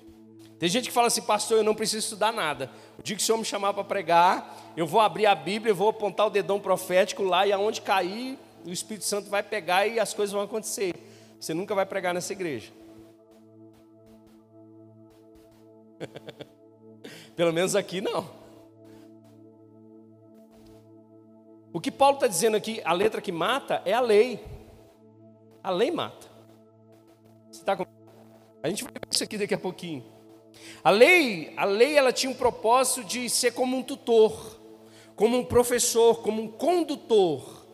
[0.58, 2.72] Tem gente que fala assim, pastor, eu não preciso estudar nada.
[2.98, 5.76] O dia que o Senhor me chamar para pregar, eu vou abrir a Bíblia, eu
[5.76, 10.00] vou apontar o dedão profético lá e aonde cair, o Espírito Santo vai pegar e
[10.00, 10.92] as coisas vão acontecer.
[11.40, 12.72] Você nunca vai pregar nessa igreja.
[17.38, 18.39] Pelo menos aqui não.
[21.72, 24.44] O que Paulo está dizendo aqui, a letra que mata é a lei.
[25.64, 26.28] A lei mata.
[27.52, 27.86] Você tá com...
[28.64, 30.04] A gente vai ver isso aqui daqui a pouquinho.
[30.84, 34.60] A lei, a lei ela tinha um propósito de ser como um tutor,
[35.16, 37.66] como um professor, como um condutor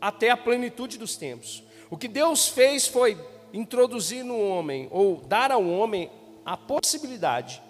[0.00, 1.62] até a plenitude dos tempos.
[1.90, 3.18] O que Deus fez foi
[3.52, 6.10] introduzir no homem ou dar ao homem
[6.44, 7.62] a possibilidade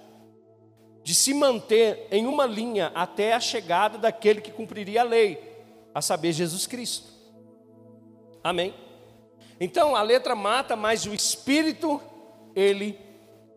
[1.02, 5.51] de se manter em uma linha até a chegada daquele que cumpriria a lei,
[5.94, 7.12] a saber, Jesus Cristo.
[8.42, 8.74] Amém?
[9.60, 12.00] Então a letra mata, mas o espírito,
[12.54, 12.98] ele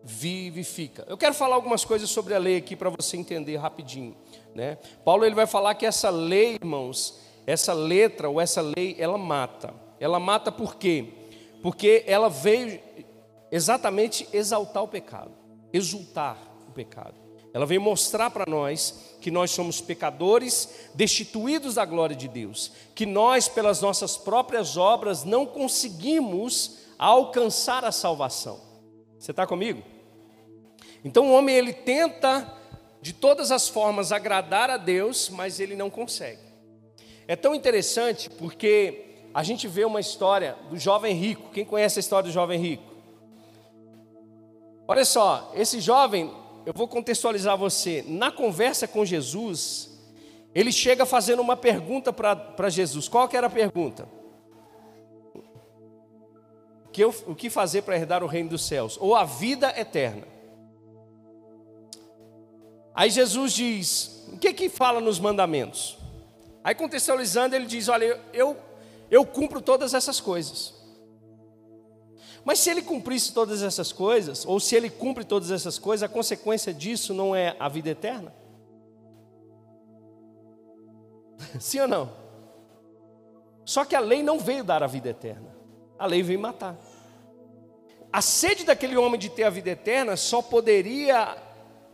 [0.02, 1.04] vivifica.
[1.08, 4.16] Eu quero falar algumas coisas sobre a lei aqui para você entender rapidinho.
[4.54, 4.78] Né?
[5.04, 9.74] Paulo ele vai falar que essa lei, irmãos, essa letra ou essa lei, ela mata.
[9.98, 11.12] Ela mata por quê?
[11.60, 12.80] Porque ela veio
[13.50, 15.32] exatamente exaltar o pecado,
[15.72, 17.25] exultar o pecado.
[17.56, 23.06] Ela veio mostrar para nós que nós somos pecadores, destituídos da glória de Deus, que
[23.06, 28.60] nós, pelas nossas próprias obras, não conseguimos alcançar a salvação.
[29.18, 29.82] Você está comigo?
[31.02, 32.54] Então o homem ele tenta
[33.00, 36.42] de todas as formas agradar a Deus, mas ele não consegue.
[37.26, 41.50] É tão interessante porque a gente vê uma história do jovem rico.
[41.52, 42.84] Quem conhece a história do jovem rico?
[44.86, 46.30] Olha só, esse jovem,
[46.66, 48.04] eu vou contextualizar você.
[48.08, 49.96] Na conversa com Jesus,
[50.52, 53.06] ele chega fazendo uma pergunta para Jesus.
[53.06, 54.08] Qual que era a pergunta?
[56.86, 58.98] O que, eu, o que fazer para herdar o reino dos céus?
[59.00, 60.26] Ou a vida eterna?
[62.92, 65.96] Aí Jesus diz: o que que fala nos mandamentos?
[66.64, 68.56] Aí contextualizando, ele diz: olha, eu,
[69.08, 70.74] eu cumpro todas essas coisas.
[72.46, 76.08] Mas se ele cumprisse todas essas coisas, ou se ele cumpre todas essas coisas, a
[76.08, 78.32] consequência disso não é a vida eterna?
[81.58, 82.12] Sim ou não?
[83.64, 85.56] Só que a lei não veio dar a vida eterna,
[85.98, 86.78] a lei veio matar.
[88.12, 91.36] A sede daquele homem de ter a vida eterna só poderia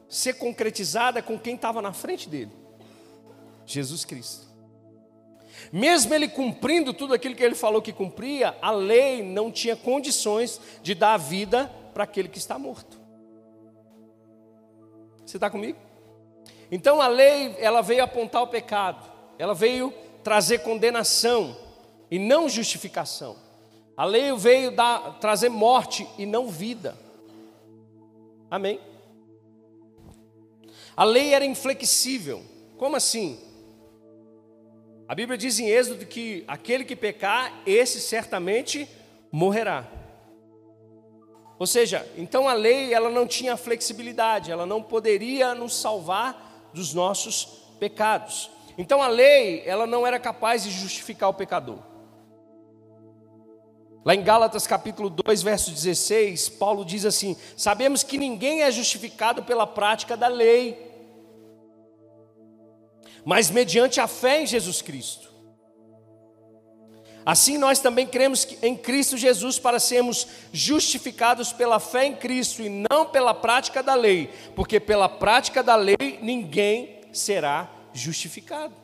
[0.06, 2.52] ser concretizada com quem estava na frente dele:
[3.64, 4.51] Jesus Cristo.
[5.70, 10.60] Mesmo ele cumprindo tudo aquilo que ele falou que cumpria, a lei não tinha condições
[10.82, 13.00] de dar vida para aquele que está morto.
[15.24, 15.78] Você está comigo?
[16.70, 19.10] Então a lei, ela veio apontar o pecado.
[19.38, 21.56] ela veio trazer condenação
[22.10, 23.36] e não justificação.
[23.96, 26.96] A lei veio dar, trazer morte e não vida.
[28.50, 28.80] Amém?
[30.96, 32.42] A lei era inflexível.
[32.78, 33.38] Como assim?
[35.12, 38.88] A Bíblia diz em Êxodo que aquele que pecar, esse certamente
[39.30, 39.86] morrerá.
[41.58, 46.94] Ou seja, então a lei ela não tinha flexibilidade, ela não poderia nos salvar dos
[46.94, 47.44] nossos
[47.78, 48.50] pecados.
[48.78, 51.80] Então a lei ela não era capaz de justificar o pecador.
[54.06, 59.42] Lá em Gálatas capítulo 2, verso 16, Paulo diz assim: Sabemos que ninguém é justificado
[59.42, 60.91] pela prática da lei,
[63.24, 65.32] mas mediante a fé em Jesus Cristo.
[67.24, 72.68] Assim nós também cremos em Cristo Jesus para sermos justificados pela fé em Cristo e
[72.68, 78.74] não pela prática da lei, porque pela prática da lei ninguém será justificado.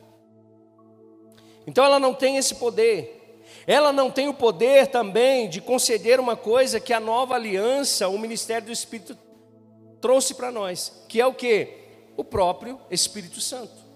[1.67, 3.43] Então ela não tem esse poder.
[3.67, 8.17] Ela não tem o poder também de conceder uma coisa que a nova aliança, o
[8.17, 9.17] ministério do Espírito
[9.99, 11.67] trouxe para nós, que é o que?
[12.15, 13.88] O próprio Espírito Santo.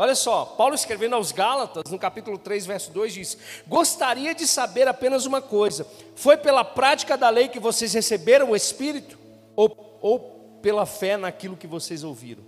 [0.00, 4.88] Olha só, Paulo escrevendo aos Gálatas, no capítulo 3, verso 2, diz: Gostaria de saber
[4.88, 9.18] apenas uma coisa: foi pela prática da lei que vocês receberam o Espírito?
[9.54, 12.42] Ou, ou pela fé naquilo que vocês ouviram?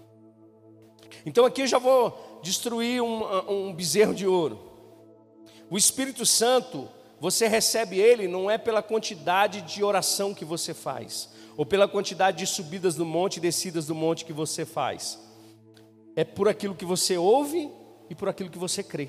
[1.27, 4.59] Então aqui eu já vou destruir um, um bezerro de ouro.
[5.69, 6.89] O Espírito Santo,
[7.21, 12.39] você recebe ele não é pela quantidade de oração que você faz, ou pela quantidade
[12.39, 15.22] de subidas do monte e descidas do monte que você faz
[16.15, 17.71] é por aquilo que você ouve
[18.11, 19.09] e por aquilo que você crê.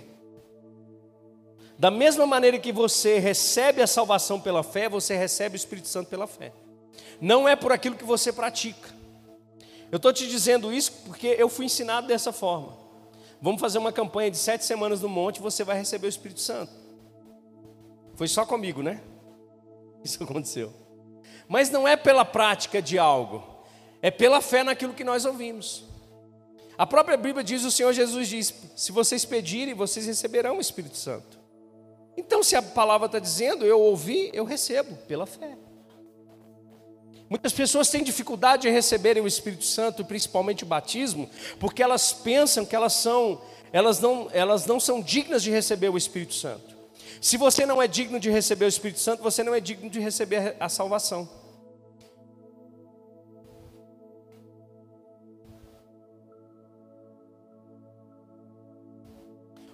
[1.78, 6.10] Da mesma maneira que você recebe a salvação pela fé, você recebe o Espírito Santo
[6.10, 6.54] pela fé.
[7.20, 8.90] Não é por aquilo que você pratica.
[9.92, 12.78] Eu estou te dizendo isso porque eu fui ensinado dessa forma.
[13.42, 16.72] Vamos fazer uma campanha de sete semanas no monte, você vai receber o Espírito Santo.
[18.16, 19.02] Foi só comigo, né?
[20.04, 20.72] Isso aconteceu.
[21.48, 23.44] Mas não é pela prática de algo,
[24.02, 25.84] é pela fé naquilo que nós ouvimos.
[26.78, 30.98] A própria Bíblia diz, o Senhor Jesus diz: se vocês pedirem, vocês receberão o Espírito
[30.98, 31.40] Santo.
[32.18, 35.58] Então, se a palavra está dizendo, eu ouvi, eu recebo pela fé.
[37.30, 42.66] Muitas pessoas têm dificuldade de receberem o Espírito Santo, principalmente o batismo, porque elas pensam
[42.66, 46.78] que elas são, elas não, elas não são dignas de receber o Espírito Santo.
[47.20, 50.00] Se você não é digno de receber o Espírito Santo, você não é digno de
[50.00, 51.28] receber a salvação.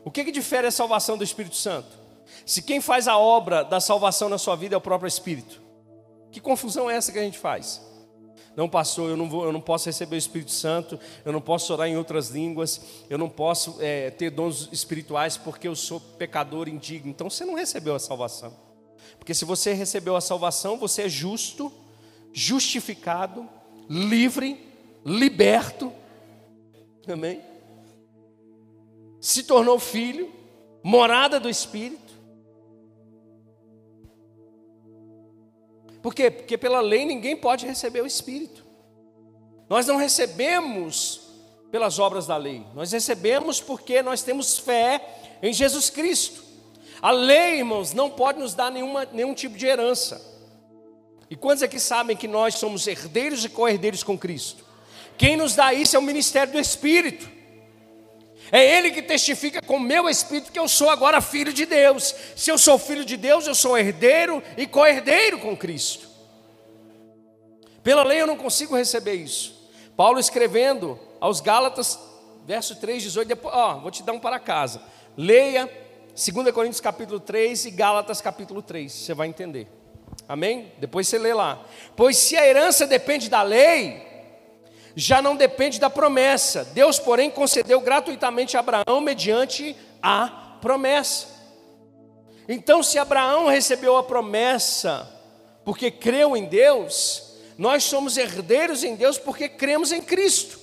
[0.10, 1.96] O que, que difere a salvação do Espírito Santo?
[2.44, 5.62] Se quem faz a obra da salvação na sua vida é o próprio Espírito,
[6.32, 7.80] que confusão é essa que a gente faz?
[8.56, 11.72] Não passou, eu não, vou, eu não posso receber o Espírito Santo, eu não posso
[11.72, 16.68] orar em outras línguas, eu não posso é, ter dons espirituais porque eu sou pecador
[16.68, 17.12] indigno.
[17.12, 18.52] Então você não recebeu a salvação.
[19.20, 21.72] Porque se você recebeu a salvação, você é justo,
[22.34, 23.48] justificado,
[23.88, 24.60] livre,
[25.06, 25.94] liberto.
[27.08, 27.49] Amém?
[29.20, 30.32] Se tornou filho,
[30.84, 32.14] morada do Espírito.
[36.02, 36.32] Por quê?
[36.32, 38.66] Porque pela lei ninguém pode receber o Espírito.
[39.70, 41.28] Nós não recebemos
[41.72, 46.44] pelas obras da lei, nós recebemos porque nós temos fé em Jesus Cristo.
[47.02, 50.20] A lei, irmãos, não pode nos dar nenhuma, nenhum tipo de herança.
[51.30, 54.66] E quantos aqui sabem que nós somos herdeiros e co-herdeiros com Cristo?
[55.18, 57.30] Quem nos dá isso é o ministério do Espírito.
[58.52, 62.16] É Ele que testifica com o meu espírito que eu sou agora filho de Deus.
[62.36, 66.08] Se eu sou filho de Deus, eu sou herdeiro e co-herdeiro com Cristo.
[67.84, 69.70] Pela lei eu não consigo receber isso.
[69.96, 72.00] Paulo escrevendo aos Gálatas,
[72.46, 74.82] verso 3, 18, depois, ó, vou te dar um para casa.
[75.18, 75.70] Leia
[76.10, 79.68] 2 Coríntios capítulo 3 e Gálatas capítulo 3, você vai entender.
[80.28, 80.72] Amém?
[80.78, 81.64] Depois você lê lá.
[81.96, 84.09] Pois se a herança depende da lei,
[84.96, 86.64] já não depende da promessa.
[86.66, 91.28] Deus, porém, concedeu gratuitamente a Abraão mediante a promessa.
[92.48, 95.10] Então, se Abraão recebeu a promessa
[95.64, 100.60] porque creu em Deus, nós somos herdeiros em Deus porque cremos em Cristo.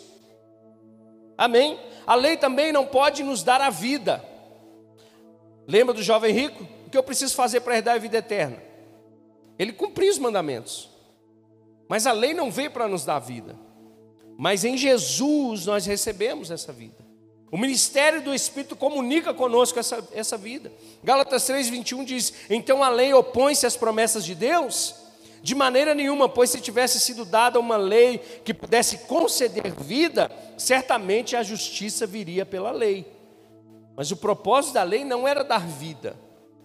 [1.38, 1.78] Amém?
[2.06, 4.24] A lei também não pode nos dar a vida.
[5.66, 6.66] Lembra do jovem rico?
[6.86, 8.62] O que eu preciso fazer para herdar a vida eterna?
[9.58, 10.88] Ele cumpriu os mandamentos.
[11.88, 13.56] Mas a lei não veio para nos dar vida.
[14.36, 17.06] Mas em Jesus nós recebemos essa vida.
[17.50, 20.72] O ministério do Espírito comunica conosco essa, essa vida.
[21.02, 24.94] Gálatas 3,21 diz: Então a lei opõe-se às promessas de Deus?
[25.42, 31.36] De maneira nenhuma, pois se tivesse sido dada uma lei que pudesse conceder vida, certamente
[31.36, 33.06] a justiça viria pela lei.
[33.96, 36.16] Mas o propósito da lei não era dar vida.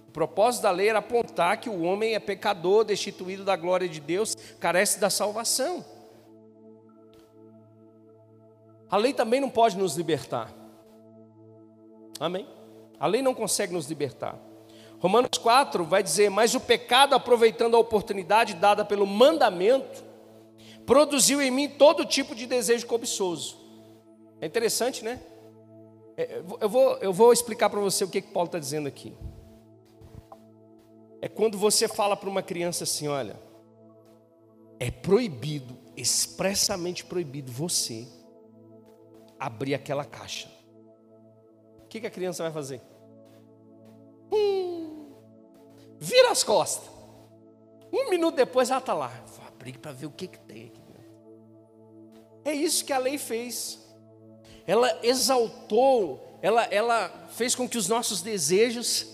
[0.08, 4.00] O propósito da lei era apontar que o homem é pecador, destituído da glória de
[4.00, 5.86] Deus, carece da salvação.
[8.92, 10.54] A lei também não pode nos libertar.
[12.20, 12.46] Amém?
[13.00, 14.38] A lei não consegue nos libertar.
[15.00, 20.04] Romanos 4 vai dizer: Mas o pecado, aproveitando a oportunidade dada pelo mandamento,
[20.86, 23.58] produziu em mim todo tipo de desejo cobiçoso.
[24.42, 25.22] É interessante, né?
[26.18, 29.16] É, eu vou, eu vou explicar para você o que, que Paulo está dizendo aqui.
[31.22, 33.40] É quando você fala para uma criança assim: olha,
[34.80, 38.06] é proibido, expressamente proibido, você
[39.42, 40.48] abrir aquela caixa.
[41.80, 42.80] O que, que a criança vai fazer?
[44.32, 45.10] Hum,
[46.00, 46.88] vira as costas.
[47.92, 49.08] Um minuto depois ela está lá.
[49.26, 50.80] Vou abrir para ver o que, que tem aqui
[52.46, 53.80] É isso que a lei fez.
[54.68, 59.08] Ela exaltou, ela, ela fez com que os nossos desejos.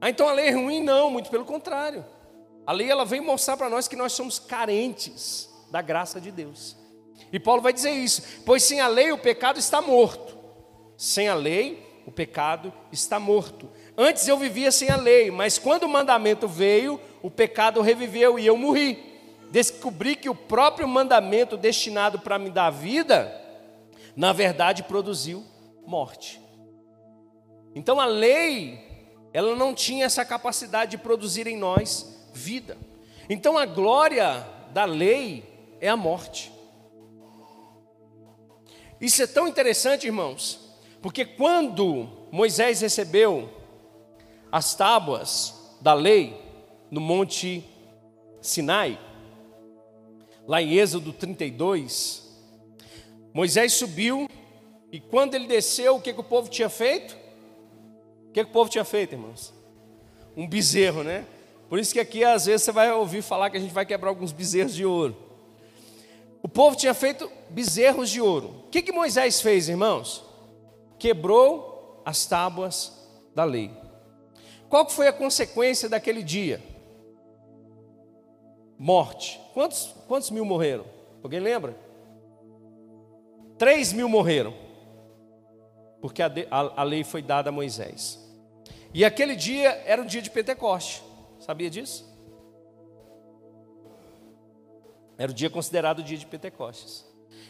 [0.00, 0.82] Ah, então a lei é ruim?
[0.82, 2.06] Não, muito pelo contrário.
[2.66, 6.87] A lei ela vem mostrar para nós que nós somos carentes da graça de Deus.
[7.32, 10.36] E Paulo vai dizer isso: pois sem a lei o pecado está morto.
[10.96, 13.68] Sem a lei o pecado está morto.
[13.96, 18.46] Antes eu vivia sem a lei, mas quando o mandamento veio, o pecado reviveu e
[18.46, 18.98] eu morri.
[19.50, 23.30] Descobri que o próprio mandamento destinado para me dar vida,
[24.16, 25.44] na verdade produziu
[25.86, 26.40] morte.
[27.74, 28.80] Então a lei,
[29.32, 32.76] ela não tinha essa capacidade de produzir em nós vida.
[33.28, 35.44] Então a glória da lei
[35.80, 36.52] é a morte.
[39.00, 40.58] Isso é tão interessante, irmãos,
[41.00, 43.48] porque quando Moisés recebeu
[44.50, 46.36] as tábuas da lei
[46.90, 47.64] no Monte
[48.40, 48.98] Sinai,
[50.46, 52.26] lá em Êxodo 32,
[53.32, 54.28] Moisés subiu
[54.90, 57.16] e quando ele desceu, o que, que o povo tinha feito?
[58.28, 59.52] O que, que o povo tinha feito, irmãos?
[60.36, 61.26] Um bezerro, né?
[61.68, 64.08] Por isso que aqui às vezes você vai ouvir falar que a gente vai quebrar
[64.08, 65.27] alguns bezerros de ouro.
[66.42, 68.64] O povo tinha feito bezerros de ouro.
[68.66, 70.24] O que, que Moisés fez, irmãos?
[70.98, 72.92] Quebrou as tábuas
[73.34, 73.70] da lei.
[74.68, 76.62] Qual foi a consequência daquele dia?
[78.78, 79.40] Morte.
[79.52, 80.84] Quantos, quantos mil morreram?
[81.22, 81.76] Alguém lembra?
[83.56, 84.54] Três mil morreram.
[86.00, 88.18] Porque a, a, a lei foi dada a Moisés.
[88.94, 91.02] E aquele dia era o dia de Pentecoste.
[91.40, 92.07] Sabia disso?
[95.18, 97.04] Era o dia considerado o dia de Pentecostes.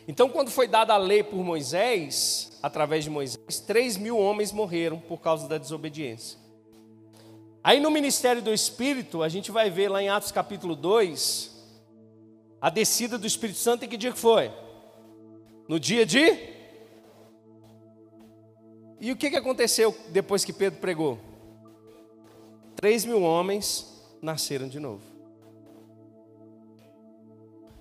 [0.08, 4.98] Então, quando foi dada a lei por Moisés, através de Moisés, 3 mil homens morreram
[4.98, 6.38] por causa da desobediência.
[7.62, 11.54] Aí no ministério do Espírito, a gente vai ver lá em Atos capítulo 2,
[12.58, 14.50] a descida do Espírito Santo em que dia que foi?
[15.68, 16.56] No dia de.
[18.98, 21.18] E o que, que aconteceu depois que Pedro pregou?
[22.76, 25.07] 3 mil homens nasceram de novo.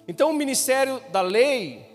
[0.08, 1.86] Então, o ministério da lei,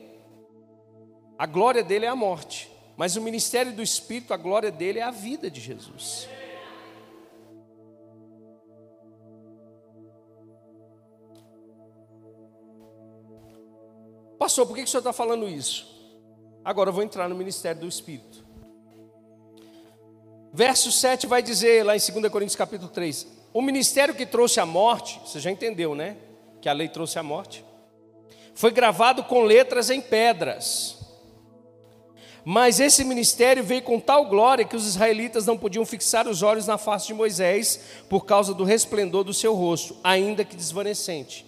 [1.39, 5.03] a glória dele é a morte, mas o ministério do Espírito, a glória dele é
[5.03, 6.29] a vida de Jesus.
[14.39, 15.91] Pastor, por que o senhor está falando isso?
[16.63, 18.45] Agora eu vou entrar no ministério do Espírito.
[20.53, 24.67] Verso 7 vai dizer, lá em 2 Coríntios capítulo 3, o ministério que trouxe a
[24.67, 26.19] morte, você já entendeu, né?
[26.61, 27.65] Que a lei trouxe a morte
[28.55, 30.99] foi gravado com letras em pedras.
[32.45, 36.67] Mas esse ministério veio com tal glória que os israelitas não podiam fixar os olhos
[36.67, 41.47] na face de Moisés por causa do resplendor do seu rosto, ainda que desvanecente.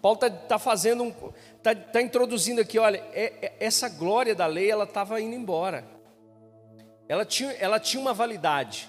[0.00, 1.14] Paulo está tá fazendo, um,
[1.56, 5.84] está tá introduzindo aqui, olha, é, é, essa glória da lei, ela estava indo embora.
[7.08, 8.88] Ela tinha, ela tinha uma validade.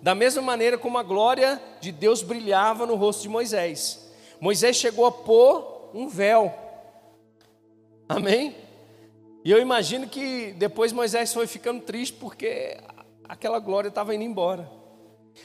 [0.00, 4.07] Da mesma maneira como a glória de Deus brilhava no rosto de Moisés.
[4.40, 6.52] Moisés chegou a pôr um véu.
[8.08, 8.54] Amém?
[9.44, 12.78] E eu imagino que depois Moisés foi ficando triste porque
[13.24, 14.70] aquela glória estava indo embora.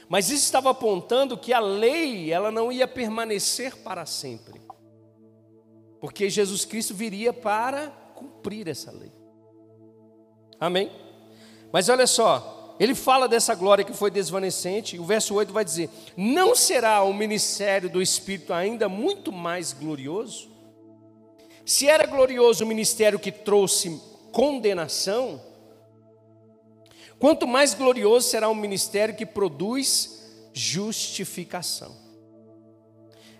[0.08, 4.60] Mas isso estava apontando que a lei, ela não ia permanecer para sempre.
[6.00, 9.12] Porque Jesus Cristo viria para cumprir essa lei.
[10.60, 10.90] Amém?
[11.72, 15.64] Mas olha só, ele fala dessa glória que foi desvanecente, e o verso 8 vai
[15.64, 20.50] dizer: Não será o ministério do Espírito ainda muito mais glorioso?
[21.64, 24.00] Se era glorioso o ministério que trouxe
[24.32, 25.40] condenação,
[27.18, 31.94] quanto mais glorioso será o ministério que produz justificação.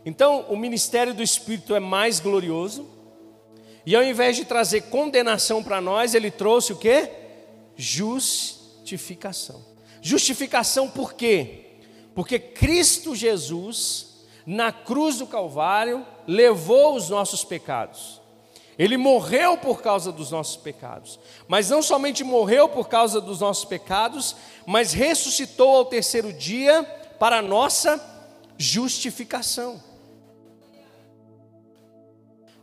[0.06, 2.88] Então, o ministério do Espírito é mais glorioso,
[3.84, 7.10] e ao invés de trazer condenação para nós, ele trouxe o que?
[7.76, 8.63] justificação.
[10.00, 11.78] Justificação por quê?
[12.14, 18.20] Porque Cristo Jesus, na cruz do Calvário, levou os nossos pecados.
[18.78, 21.18] Ele morreu por causa dos nossos pecados.
[21.46, 26.82] Mas não somente morreu por causa dos nossos pecados, mas ressuscitou ao terceiro dia
[27.18, 28.00] para a nossa
[28.58, 29.82] justificação.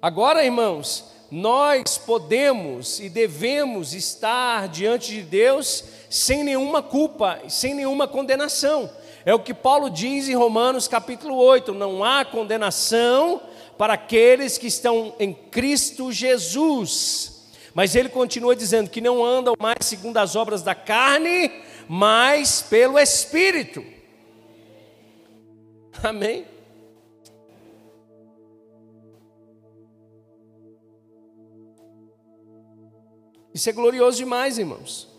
[0.01, 8.05] Agora, irmãos, nós podemos e devemos estar diante de Deus sem nenhuma culpa, sem nenhuma
[8.05, 8.89] condenação.
[9.25, 13.41] É o que Paulo diz em Romanos capítulo 8: não há condenação
[13.77, 17.49] para aqueles que estão em Cristo Jesus.
[17.73, 21.49] Mas ele continua dizendo que não andam mais segundo as obras da carne,
[21.87, 23.81] mas pelo Espírito.
[26.03, 26.45] Amém?
[33.53, 35.11] Isso é glorioso demais, irmãos.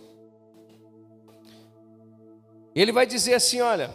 [2.75, 3.95] Ele vai dizer assim: olha,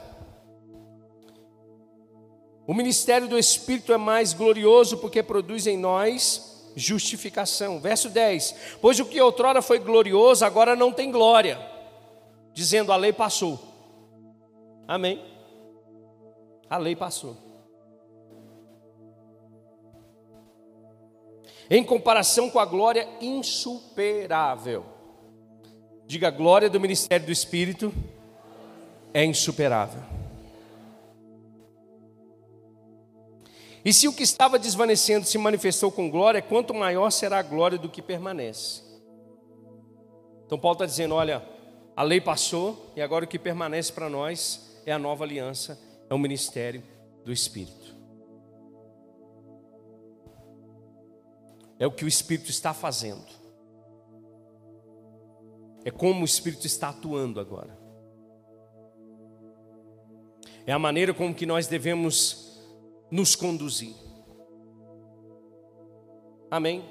[2.66, 7.80] o ministério do Espírito é mais glorioso porque produz em nós justificação.
[7.80, 11.60] Verso 10: Pois o que outrora foi glorioso, agora não tem glória,
[12.54, 13.60] dizendo a lei passou.
[14.88, 15.24] Amém?
[16.70, 17.48] A lei passou.
[21.70, 24.86] em comparação com a glória insuperável.
[26.06, 27.94] Diga, glória do ministério do Espírito
[29.14, 30.02] é insuperável.
[33.84, 37.78] E se o que estava desvanecendo se manifestou com glória, quanto maior será a glória
[37.78, 38.82] do que permanece.
[40.46, 41.44] Então Paulo está dizendo: olha,
[41.96, 45.80] a lei passou e agora o que permanece para nós é a nova aliança,
[46.10, 46.84] é o ministério
[47.24, 47.98] do Espírito.
[51.80, 53.26] é o que o Espírito está fazendo.
[55.86, 57.77] É como o Espírito está atuando agora.
[60.68, 62.62] É a maneira como que nós devemos
[63.10, 63.96] nos conduzir.
[66.52, 66.84] Amém?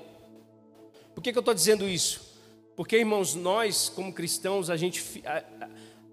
[1.14, 2.40] Por que, que eu estou dizendo isso?
[2.74, 5.68] Porque, irmãos, nós, como cristãos, a gente, a,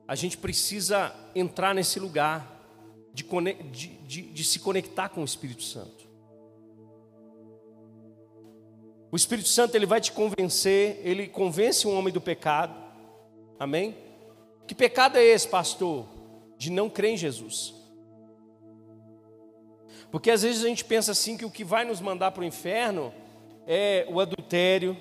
[0.09, 2.68] a gente precisa entrar nesse lugar
[3.14, 3.24] de,
[3.72, 6.03] de, de, de se conectar com o Espírito Santo.
[9.09, 12.76] O Espírito Santo ele vai te convencer, ele convence um homem do pecado.
[13.57, 13.95] Amém?
[14.68, 16.12] Que pecado é esse, pastor?
[16.64, 17.74] De não crer em Jesus.
[20.11, 22.45] Porque às vezes a gente pensa assim que o que vai nos mandar para o
[22.45, 23.14] inferno
[23.66, 24.95] é o adultério,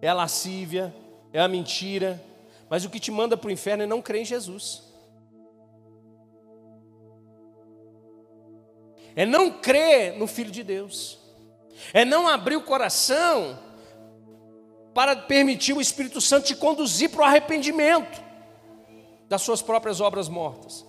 [0.00, 0.94] é a lascívia,
[1.32, 2.22] é a mentira.
[2.68, 4.82] Mas o que te manda para o inferno é não crer em Jesus.
[9.16, 11.20] É não crer no Filho de Deus
[11.92, 13.58] é não abrir o coração
[14.94, 18.29] para permitir o Espírito Santo te conduzir para o arrependimento
[19.30, 20.84] das suas próprias obras mortas.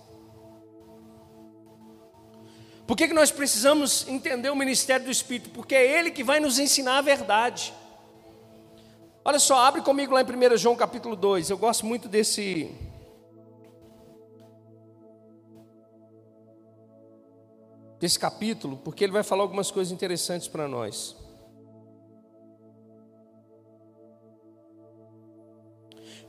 [2.84, 5.50] Por que, que nós precisamos entender o ministério do Espírito?
[5.50, 7.72] Porque é Ele que vai nos ensinar a verdade.
[9.24, 11.50] Olha só, abre comigo lá em 1 João capítulo 2.
[11.50, 12.68] Eu gosto muito desse,
[18.00, 21.21] desse capítulo, porque ele vai falar algumas coisas interessantes para nós.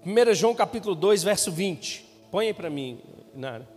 [0.03, 2.05] Primeiro João capítulo 2, verso 20.
[2.29, 3.01] Põe aí para mim,
[3.33, 3.67] Nara.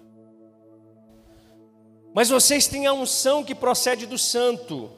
[2.13, 4.91] Mas vocês têm a unção que procede do santo,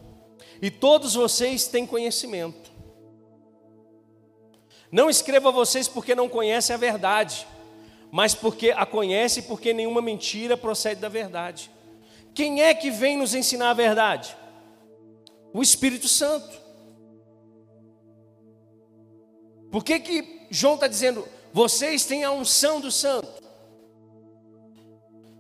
[0.63, 2.73] e todos vocês têm conhecimento.
[4.91, 7.47] Não escrevo a vocês porque não conhecem a verdade,
[8.11, 11.71] mas porque a conhecem porque nenhuma mentira procede da verdade.
[12.33, 14.35] Quem é que vem nos ensinar a verdade?
[15.53, 16.59] O Espírito Santo.
[19.71, 23.29] Por que, que João está dizendo, vocês têm a unção do Santo?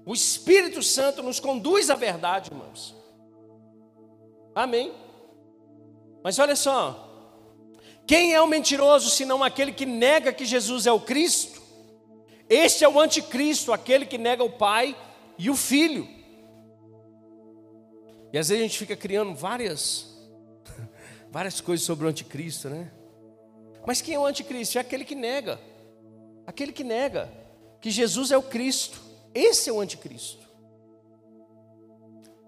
[0.05, 2.95] O Espírito Santo nos conduz à verdade, irmãos.
[4.55, 4.93] Amém.
[6.23, 7.09] Mas olha só,
[8.07, 11.61] quem é o mentiroso senão aquele que nega que Jesus é o Cristo?
[12.49, 14.97] Este é o anticristo, aquele que nega o Pai
[15.37, 16.09] e o Filho.
[18.33, 20.07] E às vezes a gente fica criando várias,
[21.31, 22.91] várias coisas sobre o anticristo, né?
[23.89, 24.77] Mas quem é o anticristo?
[24.77, 25.59] É aquele que nega.
[26.47, 27.33] Aquele que nega
[27.81, 29.01] que Jesus é o Cristo.
[29.35, 30.47] Esse é o anticristo.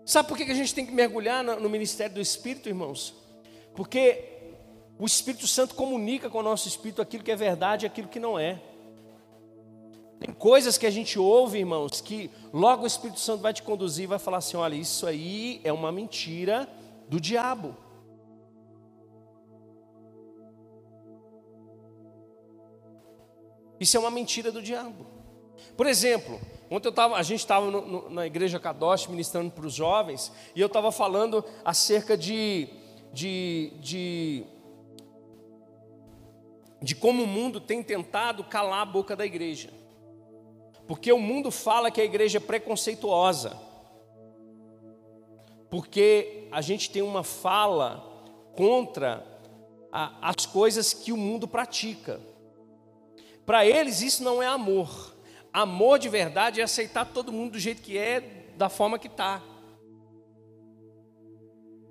[0.05, 3.15] Sabe por que a gente tem que mergulhar no ministério do Espírito, irmãos?
[3.75, 4.23] Porque
[4.99, 8.21] o Espírito Santo comunica com o nosso espírito aquilo que é verdade e aquilo que
[8.21, 8.61] não é.
[10.19, 14.05] Tem coisas que a gente ouve, irmãos, que logo o Espírito Santo vai te conduzir
[14.05, 16.69] e vai falar assim: olha, isso aí é uma mentira
[17.09, 17.75] do diabo.
[23.81, 25.07] Isso é uma mentira do diabo.
[25.75, 26.39] Por exemplo,
[26.71, 27.71] ontem eu tava, a gente estava
[28.11, 32.69] na igreja Kadosh ministrando para os jovens e eu estava falando acerca de,
[33.11, 34.45] de, de,
[36.83, 39.71] de como o mundo tem tentado calar a boca da igreja.
[40.87, 43.57] Porque o mundo fala que a igreja é preconceituosa.
[45.71, 48.05] Porque a gente tem uma fala
[48.57, 49.25] contra
[49.93, 52.21] a, as coisas que o mundo pratica.
[53.45, 55.15] Para eles isso não é amor.
[55.53, 58.21] Amor de verdade é aceitar todo mundo do jeito que é,
[58.57, 59.43] da forma que está.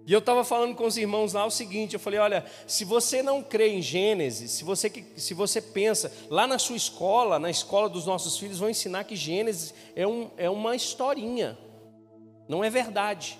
[0.10, 3.22] E eu estava falando com os irmãos lá o seguinte: eu falei, olha, se você
[3.22, 7.88] não crê em Gênesis, se você, se você pensa, lá na sua escola, na escola
[7.88, 11.56] dos nossos filhos, vão ensinar que Gênesis é, um, é uma historinha,
[12.48, 13.40] não é verdade.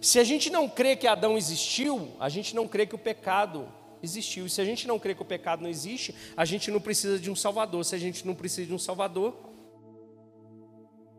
[0.00, 3.68] Se a gente não crê que Adão existiu, a gente não crê que o pecado
[4.04, 4.46] existiu.
[4.46, 7.18] E se a gente não crê que o pecado não existe, a gente não precisa
[7.18, 7.84] de um Salvador.
[7.84, 9.34] Se a gente não precisa de um Salvador,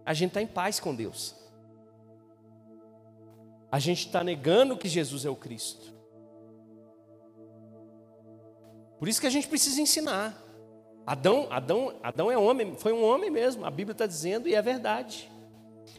[0.05, 1.35] a gente está em paz com Deus.
[3.71, 5.93] A gente está negando que Jesus é o Cristo.
[8.97, 10.41] Por isso que a gente precisa ensinar.
[11.05, 13.65] Adão, Adão, Adão é homem, foi um homem mesmo.
[13.65, 15.29] A Bíblia está dizendo e é verdade.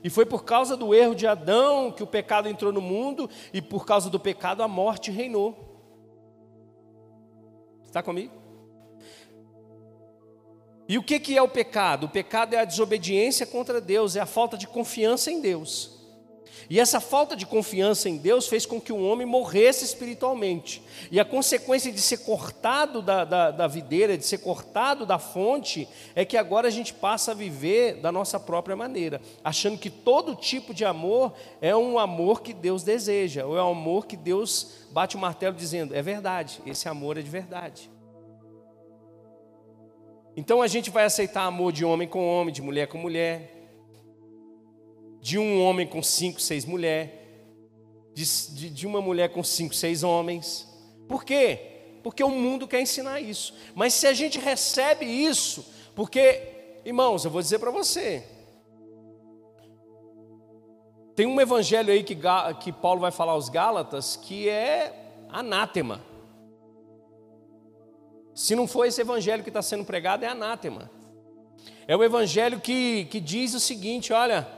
[0.03, 3.61] E foi por causa do erro de Adão que o pecado entrou no mundo e
[3.61, 5.66] por causa do pecado a morte reinou.
[7.97, 8.35] Está comigo?
[10.87, 12.05] E o que, que é o pecado?
[12.05, 15.96] O pecado é a desobediência contra Deus, é a falta de confiança em Deus.
[16.69, 20.83] E essa falta de confiança em Deus fez com que o homem morresse espiritualmente.
[21.11, 25.89] E a consequência de ser cortado da, da, da, videira, de ser cortado da fonte,
[26.15, 30.35] é que agora a gente passa a viver da nossa própria maneira, achando que todo
[30.35, 34.87] tipo de amor é um amor que Deus deseja, ou é um amor que Deus
[34.91, 37.91] bate o martelo dizendo: é verdade, esse amor é de verdade.
[40.37, 43.56] Então a gente vai aceitar amor de homem com homem, de mulher com mulher,
[45.27, 47.11] de um homem com cinco, seis mulheres,
[48.15, 50.69] de, de, uma mulher com cinco, seis homens.
[51.09, 51.99] Por quê?
[52.01, 53.53] Porque o mundo quer ensinar isso.
[53.75, 55.67] Mas se a gente recebe isso,
[55.97, 58.23] porque, irmãos, eu vou dizer para você,
[61.17, 62.17] tem um evangelho aí que,
[62.61, 66.05] que Paulo vai falar aos Gálatas que é anátema.
[68.33, 70.89] Se não for esse evangelho que está sendo pregado, é anátema.
[71.89, 74.56] É o evangelho que, que diz o seguinte: olha,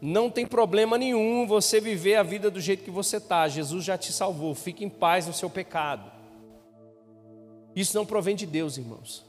[0.00, 3.46] não tem problema nenhum você viver a vida do jeito que você está.
[3.48, 4.54] Jesus já te salvou.
[4.54, 6.10] Fique em paz no seu pecado.
[7.76, 9.24] Isso não provém de Deus, irmãos.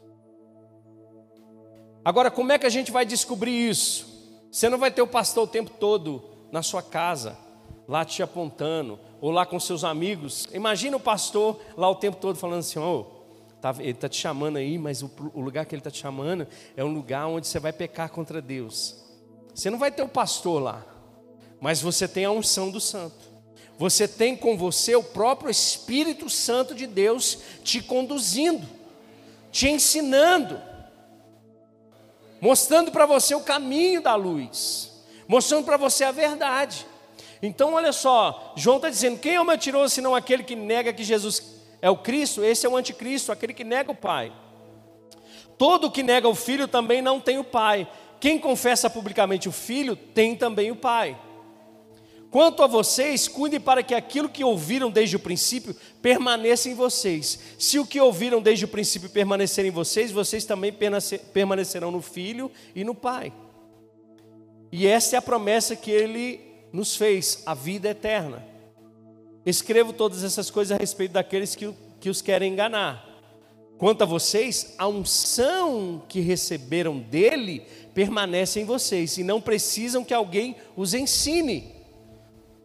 [2.03, 4.07] Agora, como é que a gente vai descobrir isso?
[4.49, 7.37] Você não vai ter o pastor o tempo todo na sua casa,
[7.87, 10.47] lá te apontando, ou lá com seus amigos.
[10.53, 13.05] Imagina o pastor lá o tempo todo falando assim: oh,
[13.79, 16.83] ele está te chamando aí, mas o, o lugar que ele está te chamando é
[16.83, 19.00] um lugar onde você vai pecar contra Deus.
[19.53, 20.85] Você não vai ter o pastor lá,
[21.59, 23.31] mas você tem a unção do santo.
[23.77, 28.67] Você tem com você o próprio Espírito Santo de Deus te conduzindo,
[29.51, 30.61] te ensinando,
[32.39, 34.91] mostrando para você o caminho da luz,
[35.27, 36.85] mostrando para você a verdade.
[37.41, 41.03] Então, olha só, João está dizendo: quem é o mentiroso senão aquele que nega que
[41.03, 41.43] Jesus
[41.81, 42.43] é o Cristo?
[42.43, 44.31] Esse é o anticristo, aquele que nega o Pai.
[45.57, 47.87] Todo que nega o Filho também não tem o Pai.
[48.21, 51.19] Quem confessa publicamente o Filho tem também o Pai.
[52.29, 57.39] Quanto a vocês, cuidem para que aquilo que ouviram desde o princípio permaneça em vocês.
[57.57, 60.71] Se o que ouviram desde o princípio permanecer em vocês, vocês também
[61.33, 63.33] permanecerão no Filho e no Pai.
[64.71, 66.39] E essa é a promessa que Ele
[66.71, 68.45] nos fez, a vida eterna.
[69.43, 73.10] Escrevo todas essas coisas a respeito daqueles que, que os querem enganar.
[73.81, 77.65] Quanto a vocês, a unção que receberam dele
[77.95, 81.73] permanece em vocês e não precisam que alguém os ensine.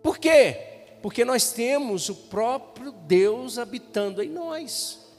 [0.02, 0.98] Por quê?
[1.00, 5.10] Porque nós temos o próprio Deus habitando em nós.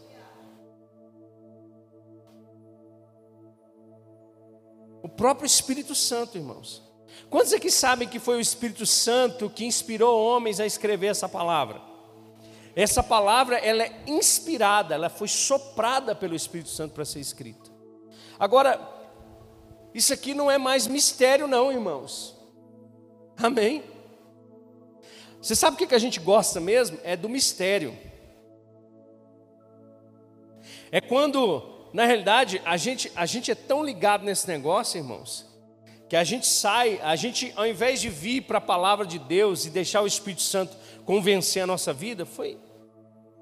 [5.02, 6.84] O próprio Espírito Santo, irmãos.
[7.28, 11.87] Quantos aqui sabem que foi o Espírito Santo que inspirou homens a escrever essa palavra?
[12.78, 17.72] Essa palavra ela é inspirada, ela foi soprada pelo Espírito Santo para ser escrita.
[18.38, 18.80] Agora,
[19.96, 22.38] isso aqui não é mais mistério, não, irmãos.
[23.36, 23.84] Amém?
[25.42, 27.00] Você sabe o que a gente gosta mesmo?
[27.04, 27.98] É do mistério.
[30.92, 35.48] É quando, na realidade, a gente, a gente é tão ligado nesse negócio, irmãos,
[36.08, 39.66] que a gente sai, a gente, ao invés de vir para a palavra de Deus
[39.66, 42.67] e deixar o Espírito Santo convencer a nossa vida, foi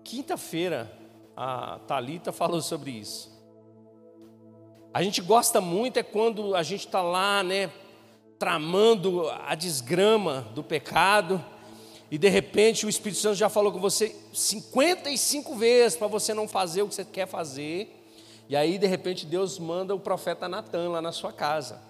[0.06, 0.92] quinta-feira
[1.36, 3.34] a Talita falou sobre isso.
[4.94, 7.70] A gente gosta muito é quando a gente está lá, né,
[8.40, 11.44] tramando a desgrama do pecado,
[12.10, 16.48] e de repente o Espírito Santo já falou com você 55 vezes para você não
[16.48, 17.92] fazer o que você quer fazer,
[18.48, 21.82] e aí de repente Deus manda o profeta Natan lá na sua casa.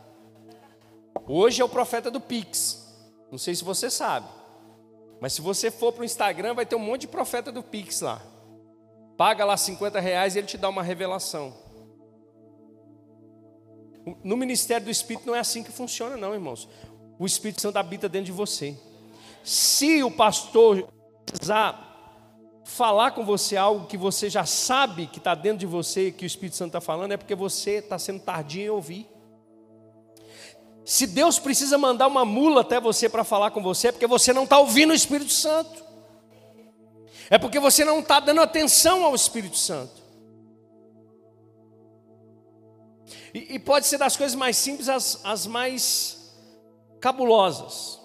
[1.28, 2.96] Hoje é o profeta do Pix,
[3.30, 4.28] não sei se você sabe,
[5.20, 8.02] mas se você for para o Instagram, vai ter um monte de profeta do Pix
[8.02, 8.22] lá.
[9.18, 11.54] Paga lá 50 reais e ele te dá uma revelação.
[14.24, 16.70] No ministério do Espírito não é assim que funciona, não, irmãos.
[17.18, 18.78] O Espírito Santo habita dentro de você.
[19.44, 20.88] Se o pastor
[21.26, 21.86] precisar
[22.66, 26.28] falar com você algo que você já sabe que está dentro de você, que o
[26.28, 29.15] Espírito Santo está falando, é porque você está sendo tardio em ouvir.
[30.86, 34.32] Se Deus precisa mandar uma mula até você para falar com você, é porque você
[34.32, 35.84] não está ouvindo o Espírito Santo.
[37.28, 40.04] É porque você não está dando atenção ao Espírito Santo.
[43.34, 46.36] E, e pode ser das coisas mais simples às mais
[47.02, 48.00] cabulosas.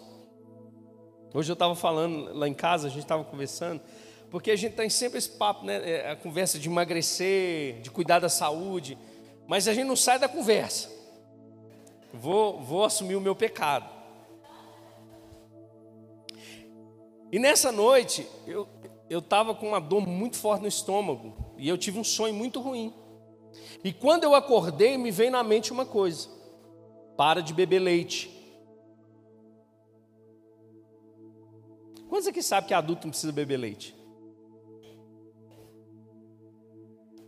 [1.34, 3.82] Hoje eu estava falando lá em casa, a gente estava conversando,
[4.30, 5.88] porque a gente tem sempre esse papo, né?
[5.88, 8.96] É, a conversa de emagrecer, de cuidar da saúde,
[9.46, 10.99] mas a gente não sai da conversa.
[12.12, 13.88] Vou, vou assumir o meu pecado.
[17.32, 21.98] E nessa noite, eu estava com uma dor muito forte no estômago, e eu tive
[21.98, 22.92] um sonho muito ruim.
[23.84, 26.28] E quando eu acordei, me veio na mente uma coisa:
[27.16, 28.36] para de beber leite.
[32.08, 33.94] Quantos aqui sabe que adulto não precisa beber leite?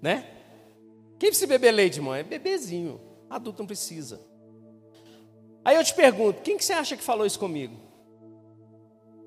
[0.01, 0.29] Né?
[1.21, 2.13] Quem precisa beber leite, irmão?
[2.13, 3.01] É bebezinho.
[3.31, 4.21] Adulto não precisa.
[5.65, 7.75] Aí eu te pergunto: quem que você acha que falou isso comigo?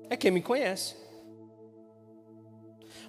[0.08, 0.94] É quem me conhece.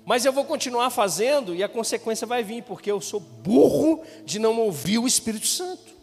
[0.06, 4.40] Mas eu vou continuar fazendo e a consequência vai vir, porque eu sou burro de
[4.40, 5.98] não ouvir o Espírito Santo.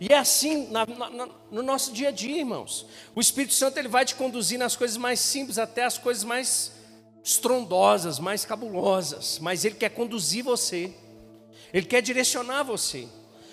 [0.00, 2.86] E é assim na, na, no nosso dia a dia, irmãos.
[3.14, 6.72] O Espírito Santo ele vai te conduzir nas coisas mais simples até as coisas mais
[7.22, 9.38] estrondosas, mais cabulosas.
[9.38, 10.90] Mas ele quer conduzir você.
[11.70, 13.06] Ele quer direcionar você.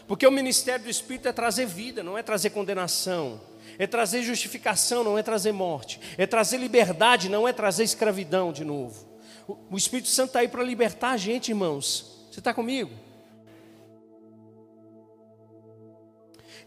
[0.07, 3.39] Porque o ministério do Espírito é trazer vida, não é trazer condenação
[3.79, 8.65] é trazer justificação, não é trazer morte, é trazer liberdade, não é trazer escravidão de
[8.65, 9.07] novo.
[9.69, 12.27] O Espírito Santo está aí para libertar a gente, irmãos.
[12.31, 12.91] Você está comigo?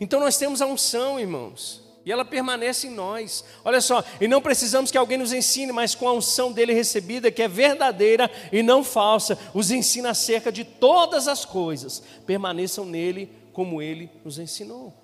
[0.01, 3.44] Então nós temos a unção, irmãos, e ela permanece em nós.
[3.64, 7.30] Olha só, e não precisamos que alguém nos ensine, mas com a unção dele recebida,
[7.30, 12.03] que é verdadeira e não falsa, os ensina acerca de todas as coisas.
[12.26, 14.94] Permaneçam nele como ele nos ensinou.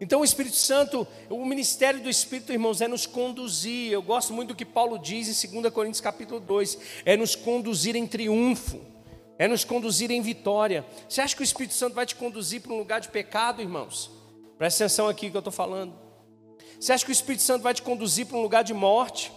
[0.00, 3.92] Então o Espírito Santo, o ministério do Espírito, irmãos, é nos conduzir.
[3.92, 7.94] Eu gosto muito do que Paulo diz em 2 Coríntios capítulo 2, é nos conduzir
[7.94, 8.80] em triunfo,
[9.42, 10.86] é nos conduzir em vitória.
[11.08, 14.08] Você acha que o Espírito Santo vai te conduzir para um lugar de pecado, irmãos?
[14.56, 15.92] Presta atenção aqui que eu estou falando.
[16.78, 19.32] Você acha que o Espírito Santo vai te conduzir para um lugar de morte?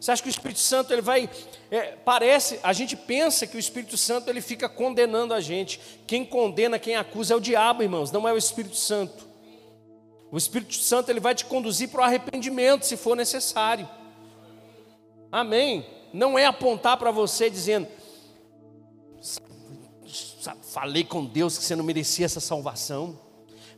[0.00, 1.28] Você acha que o Espírito Santo ele vai?
[1.72, 5.80] É, parece, a gente pensa que o Espírito Santo ele fica condenando a gente.
[6.06, 9.26] Quem condena, quem acusa é o diabo, irmãos, não é o Espírito Santo.
[10.30, 13.88] O Espírito Santo ele vai te conduzir para o arrependimento, se for necessário.
[15.32, 15.84] Amém.
[16.12, 17.88] Não é apontar para você dizendo,
[20.62, 23.18] falei com Deus que você não merecia essa salvação.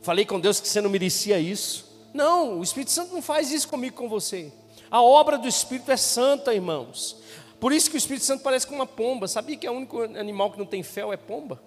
[0.01, 1.89] Falei com Deus que você não merecia isso.
[2.13, 4.51] Não, o Espírito Santo não faz isso comigo, com você.
[4.89, 7.17] A obra do Espírito é santa, irmãos.
[7.59, 9.27] Por isso que o Espírito Santo parece com uma pomba.
[9.27, 11.61] Sabia que é o único animal que não tem fel é pomba?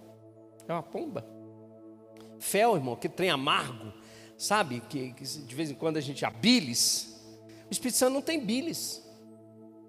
[0.69, 1.25] É uma pomba.
[2.39, 3.93] Fel, irmão, que trem amargo
[4.37, 7.21] sabe, que, que, de vez em quando a gente, a bilis,
[7.69, 9.03] o Espírito Santo não tem bilis,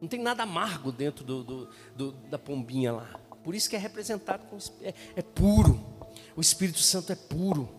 [0.01, 3.79] não tem nada amargo dentro do, do, do, da pombinha lá, por isso que é
[3.79, 5.79] representado com, é, é puro,
[6.35, 7.69] o Espírito Santo é puro,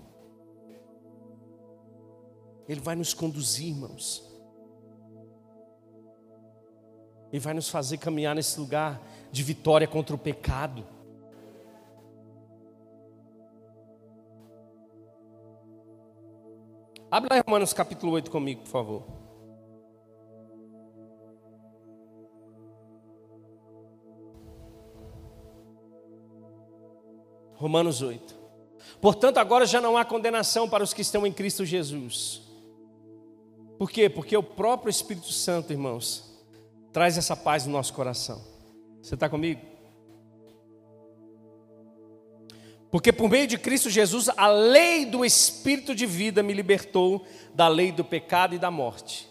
[2.69, 4.23] ele vai nos conduzir, irmãos,
[7.33, 9.03] ele vai nos fazer caminhar nesse lugar
[9.33, 10.87] de vitória contra o pecado.
[17.11, 19.26] Abre lá Romanos capítulo 8 comigo, por favor.
[27.57, 28.35] Romanos 8.
[29.01, 32.43] Portanto, agora já não há condenação para os que estão em Cristo Jesus.
[33.79, 34.09] Por quê?
[34.09, 36.25] Porque o próprio Espírito Santo, irmãos,
[36.93, 38.43] traz essa paz no nosso coração.
[39.03, 39.61] Você está comigo?
[42.91, 47.69] Porque por meio de Cristo Jesus, a lei do Espírito de vida me libertou da
[47.69, 49.29] lei do pecado e da morte.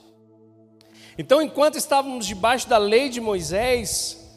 [1.18, 4.30] Então, enquanto estávamos debaixo da lei de Moisés,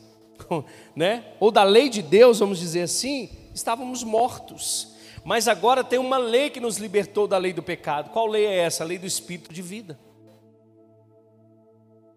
[0.97, 3.29] né, ou da lei de Deus, vamos dizer assim,
[3.59, 4.95] estávamos mortos.
[5.25, 8.11] Mas agora tem uma lei que nos libertou da lei do pecado.
[8.11, 8.85] Qual lei é essa?
[8.85, 9.99] A lei do espírito de vida.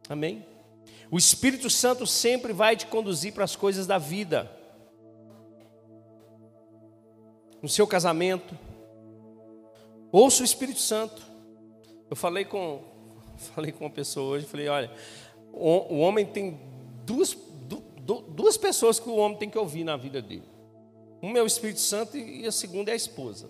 [0.08, 0.46] Amém?
[1.10, 4.50] O Espírito Santo sempre vai te conduzir para as coisas da vida.
[7.62, 8.58] No seu casamento.
[10.12, 11.22] Ouça o Espírito Santo.
[12.10, 12.82] Eu falei com,
[13.56, 14.92] falei com uma pessoa hoje, falei, olha,
[15.54, 16.60] o, o homem tem
[17.06, 17.38] duas,
[17.68, 20.51] du, duas pessoas que o homem tem que ouvir na vida dele.
[21.22, 23.50] Uma é o Espírito Santo e a segunda é a esposa.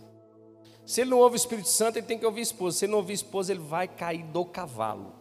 [0.86, 2.78] Se ele não ouve o Espírito Santo, ele tem que ouvir a esposa.
[2.78, 5.14] Se ele não ouvir a esposa, ele vai cair do cavalo.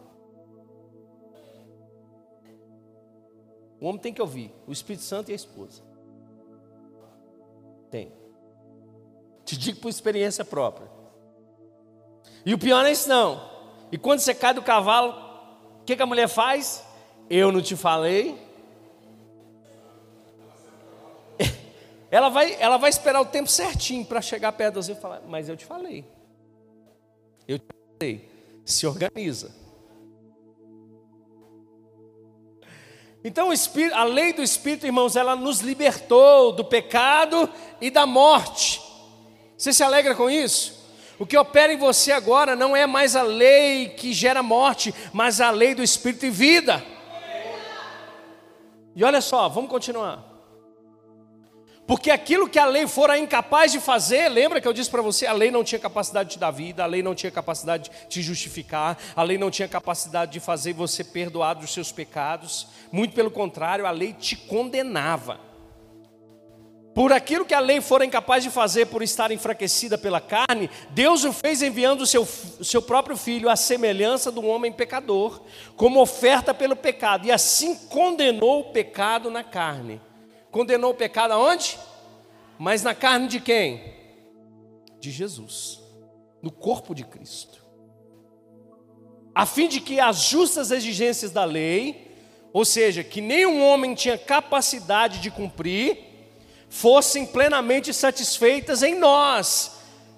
[3.79, 5.81] O homem tem que ouvir o Espírito Santo e a esposa.
[7.89, 8.11] Tem.
[9.45, 10.89] Te digo por experiência própria.
[12.45, 13.49] E o pior é isso não.
[13.91, 15.13] E quando você cai do cavalo,
[15.81, 16.85] o que, que a mulher faz?
[17.29, 18.37] Eu não te falei.
[22.11, 25.21] Ela vai, ela vai esperar o tempo certinho para chegar perto de você e falar,
[25.25, 26.05] mas eu te falei.
[27.47, 27.65] Eu te
[27.97, 28.29] falei.
[28.65, 29.55] Se organiza.
[33.23, 33.49] Então,
[33.93, 37.49] a lei do Espírito, irmãos, ela nos libertou do pecado
[37.79, 38.81] e da morte.
[39.57, 40.81] Você se alegra com isso?
[41.17, 45.39] O que opera em você agora não é mais a lei que gera morte, mas
[45.39, 46.83] a lei do Espírito e vida.
[48.95, 50.30] E olha só, vamos continuar.
[51.87, 55.25] Porque aquilo que a lei fora incapaz de fazer, lembra que eu disse para você,
[55.25, 58.07] a lei não tinha capacidade de te dar vida, a lei não tinha capacidade de
[58.07, 62.67] te justificar, a lei não tinha capacidade de fazer você perdoar dos seus pecados.
[62.91, 65.39] Muito pelo contrário, a lei te condenava.
[66.93, 71.23] Por aquilo que a lei fora incapaz de fazer por estar enfraquecida pela carne, Deus
[71.23, 75.41] o fez enviando o seu, seu próprio filho à semelhança do homem pecador,
[75.77, 80.01] como oferta pelo pecado, e assim condenou o pecado na carne
[80.51, 81.79] Condenou o pecado aonde?
[82.59, 83.95] Mas na carne de quem?
[84.99, 85.81] De Jesus,
[86.41, 87.59] no corpo de Cristo.
[89.33, 92.15] A fim de que as justas exigências da lei,
[92.51, 95.97] ou seja, que nenhum homem tinha capacidade de cumprir,
[96.69, 99.77] fossem plenamente satisfeitas em nós,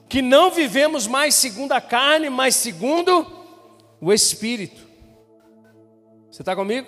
[0.09, 3.25] que não vivemos mais segundo a carne, mas segundo
[4.01, 4.81] o Espírito.
[6.29, 6.87] Você está comigo?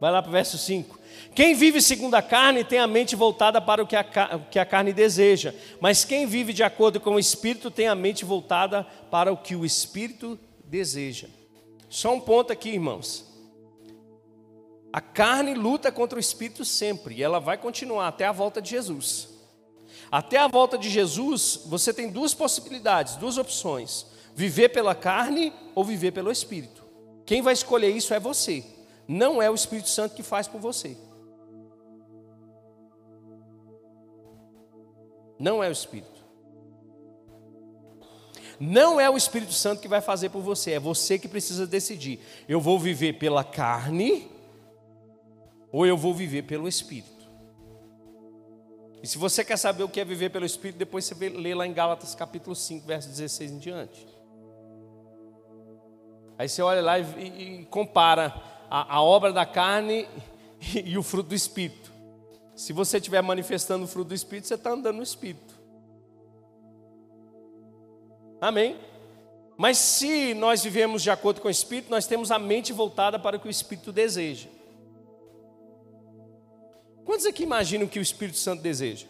[0.00, 0.99] Vai lá para o verso 5.
[1.40, 4.04] Quem vive segundo a carne tem a mente voltada para o que a,
[4.36, 7.94] o que a carne deseja, mas quem vive de acordo com o Espírito tem a
[7.94, 11.28] mente voltada para o que o Espírito deseja.
[11.88, 13.24] Só um ponto aqui, irmãos.
[14.92, 18.68] A carne luta contra o Espírito sempre, e ela vai continuar até a volta de
[18.68, 19.30] Jesus.
[20.12, 25.84] Até a volta de Jesus, você tem duas possibilidades, duas opções: viver pela carne ou
[25.84, 26.84] viver pelo Espírito.
[27.24, 28.62] Quem vai escolher isso é você,
[29.08, 31.08] não é o Espírito Santo que faz por você.
[35.40, 36.20] Não é o Espírito.
[38.60, 42.20] Não é o Espírito Santo que vai fazer por você, é você que precisa decidir.
[42.46, 44.30] Eu vou viver pela carne
[45.72, 47.08] ou eu vou viver pelo Espírito.
[49.02, 51.66] E se você quer saber o que é viver pelo Espírito, depois você lê lá
[51.66, 54.06] em Gálatas capítulo 5, verso 16 em diante.
[56.36, 58.34] Aí você olha lá e, e compara
[58.68, 60.06] a, a obra da carne
[60.74, 61.89] e, e o fruto do Espírito.
[62.60, 65.58] Se você estiver manifestando o fruto do Espírito, você está andando no Espírito.
[68.38, 68.78] Amém?
[69.56, 73.38] Mas se nós vivemos de acordo com o Espírito, nós temos a mente voltada para
[73.38, 74.50] o que o Espírito deseja.
[77.02, 79.06] Quantos aqui imaginam que o Espírito Santo deseja?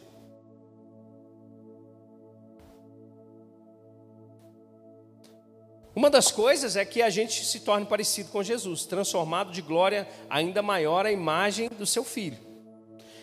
[5.93, 10.09] Uma das coisas é que a gente se torne parecido com Jesus, transformado de glória
[10.31, 12.50] ainda maior à imagem do seu Filho.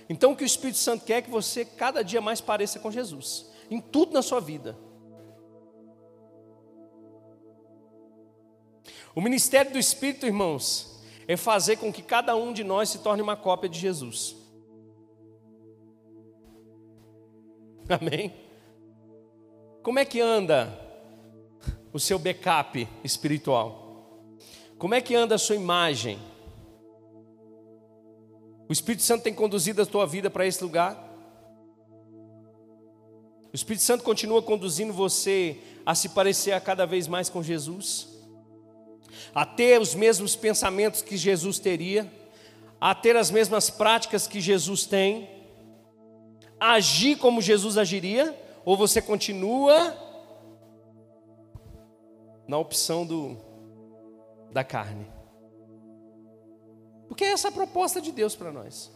[0.10, 2.92] Então, o que o Espírito Santo quer é que você cada dia mais pareça com
[2.92, 4.78] Jesus, em tudo na sua vida.
[9.14, 13.22] O ministério do Espírito, irmãos, é fazer com que cada um de nós se torne
[13.22, 14.36] uma cópia de Jesus.
[17.90, 18.34] Amém?
[19.82, 20.78] Como é que anda
[21.92, 24.20] o seu backup espiritual?
[24.78, 26.20] Como é que anda a sua imagem?
[28.70, 31.04] O Espírito Santo tem conduzido a tua vida para esse lugar?
[33.52, 38.10] O Espírito Santo continua conduzindo você a se parecer a cada vez mais com Jesus?
[39.34, 42.12] A ter os mesmos pensamentos que Jesus teria?
[42.80, 45.30] A ter as mesmas práticas que Jesus tem?
[46.60, 48.38] Agir como Jesus agiria?
[48.66, 49.96] Ou você continua
[52.46, 53.38] na opção do,
[54.52, 55.17] da carne?
[57.08, 58.92] Porque essa é a proposta de Deus para nós.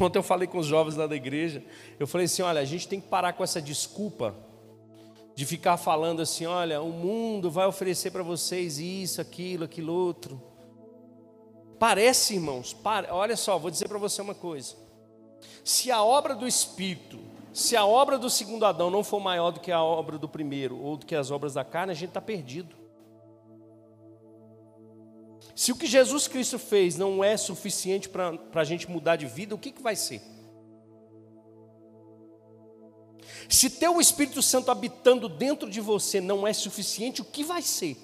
[0.00, 1.64] Ontem eu falei com os jovens lá da igreja,
[1.98, 4.36] eu falei assim: olha, a gente tem que parar com essa desculpa
[5.34, 10.40] de ficar falando assim: olha, o mundo vai oferecer para vocês isso, aquilo, aquilo outro.
[11.78, 14.76] Parece, irmãos, para, olha só, vou dizer para você uma coisa.
[15.64, 17.18] Se a obra do Espírito,
[17.52, 20.78] se a obra do segundo Adão não for maior do que a obra do primeiro,
[20.78, 22.76] ou do que as obras da carne, a gente está perdido.
[25.54, 29.54] Se o que Jesus Cristo fez não é suficiente para a gente mudar de vida,
[29.54, 30.22] o que, que vai ser?
[33.48, 37.62] Se ter o Espírito Santo habitando dentro de você não é suficiente, o que vai
[37.62, 37.96] ser?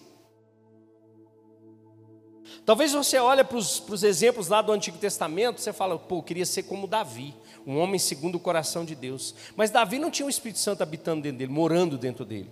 [2.64, 6.44] Talvez você olhe para os exemplos lá do Antigo Testamento, você fala, pô, eu queria
[6.44, 7.32] ser como Davi,
[7.64, 9.36] um homem segundo o coração de Deus.
[9.54, 12.50] Mas Davi não tinha o Espírito Santo habitando dentro dele, morando dentro dele.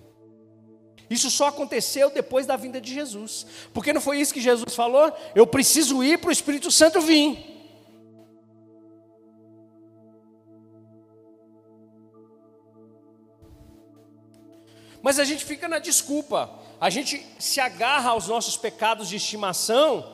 [1.15, 3.47] Isso só aconteceu depois da vinda de Jesus.
[3.73, 5.13] Porque não foi isso que Jesus falou?
[5.33, 7.39] Eu preciso ir para o Espírito Santo vir.
[15.01, 16.51] Mas a gente fica na desculpa.
[16.81, 20.14] A gente se agarra aos nossos pecados de estimação,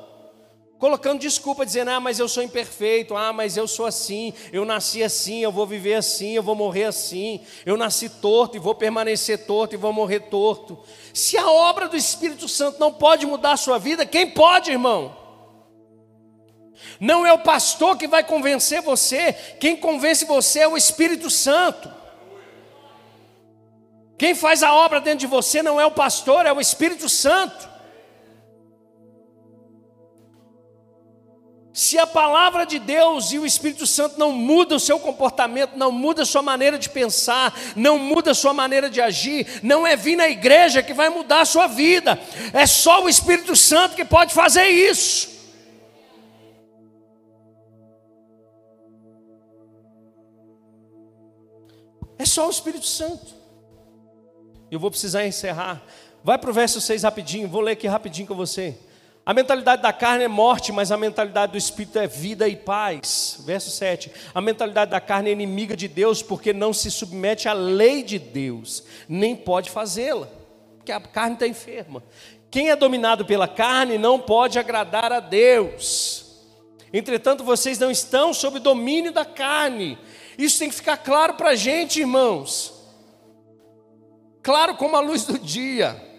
[0.80, 5.02] colocando desculpa, dizendo: ah, mas eu sou imperfeito, ah, mas eu sou assim, eu nasci
[5.02, 9.46] assim, eu vou viver assim, eu vou morrer assim, eu nasci torto e vou permanecer
[9.46, 10.78] torto e vou morrer torto.
[11.12, 15.14] Se a obra do Espírito Santo não pode mudar a sua vida, quem pode, irmão?
[16.98, 21.92] Não é o pastor que vai convencer você, quem convence você é o Espírito Santo.
[24.16, 27.69] Quem faz a obra dentro de você não é o pastor, é o Espírito Santo.
[31.72, 35.92] Se a palavra de Deus e o Espírito Santo não muda o seu comportamento, não
[35.92, 39.94] muda a sua maneira de pensar, não muda a sua maneira de agir, não é
[39.94, 42.18] vir na igreja que vai mudar a sua vida,
[42.52, 45.30] é só o Espírito Santo que pode fazer isso.
[52.18, 53.32] É só o Espírito Santo.
[54.70, 55.82] Eu vou precisar encerrar.
[56.22, 58.76] Vai para o verso 6 rapidinho, vou ler aqui rapidinho com você.
[59.30, 63.38] A mentalidade da carne é morte, mas a mentalidade do espírito é vida e paz.
[63.46, 64.10] Verso 7.
[64.34, 68.18] A mentalidade da carne é inimiga de Deus porque não se submete à lei de
[68.18, 70.26] Deus, nem pode fazê-la,
[70.78, 72.02] porque a carne está enferma.
[72.50, 76.26] Quem é dominado pela carne não pode agradar a Deus.
[76.92, 79.96] Entretanto, vocês não estão sob domínio da carne.
[80.36, 82.80] Isso tem que ficar claro para a gente, irmãos
[84.42, 86.09] claro como a luz do dia.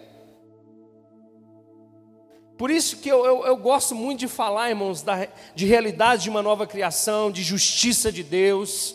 [2.62, 6.30] Por isso que eu, eu, eu, gosto muito de falar, irmãos, da, de realidade de
[6.30, 8.94] uma nova criação, de justiça de Deus.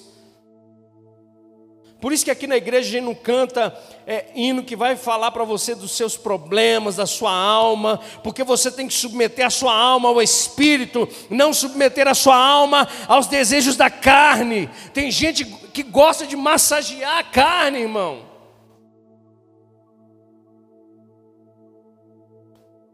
[1.99, 5.32] Por isso que aqui na igreja a gente não canta é, hino que vai falar
[5.32, 9.78] para você dos seus problemas, da sua alma, porque você tem que submeter a sua
[9.78, 14.70] alma ao Espírito, não submeter a sua alma aos desejos da carne.
[14.93, 18.26] Tem gente que gosta de massagear a carne, irmão.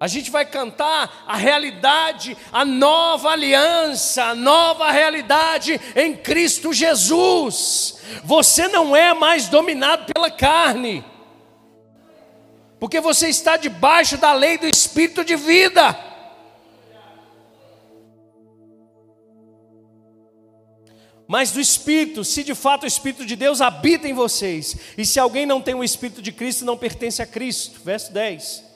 [0.04, 8.00] A gente vai cantar a realidade, a nova aliança, a nova realidade em Cristo Jesus.
[8.26, 11.06] Você não é mais dominado pela carne,
[12.82, 15.98] porque você está debaixo da lei do Espírito de vida.
[21.26, 25.18] Mas do Espírito, se de fato o Espírito de Deus habita em vocês, e se
[25.18, 27.80] alguém não tem o Espírito de Cristo, não pertence a Cristo.
[27.86, 28.73] Verso 10.